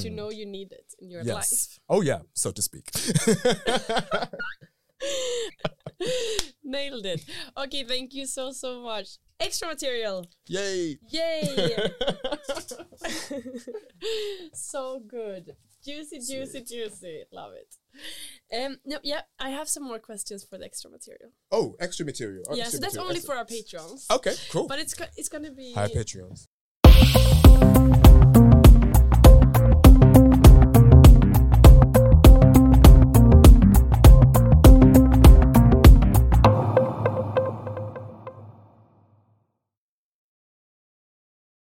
[0.00, 1.26] to know you need it in your Mm.
[1.26, 1.78] yes life.
[1.88, 2.90] oh yeah so to speak
[6.64, 7.24] Nailed it.
[7.56, 9.18] Okay, thank you so so much.
[9.38, 10.26] Extra material.
[10.48, 11.78] yay Yay!
[14.52, 15.54] so good.
[15.84, 17.22] Juicy, juicy, juicy.
[17.32, 17.72] Love it.
[18.56, 21.30] Um, no, yeah, I have some more questions for the extra material.
[21.50, 23.26] oh extra material yeah, Extra so that's material, only excellent.
[23.26, 24.06] for our patrons.
[24.10, 26.46] okay cool But it's it's gonna be hi patreons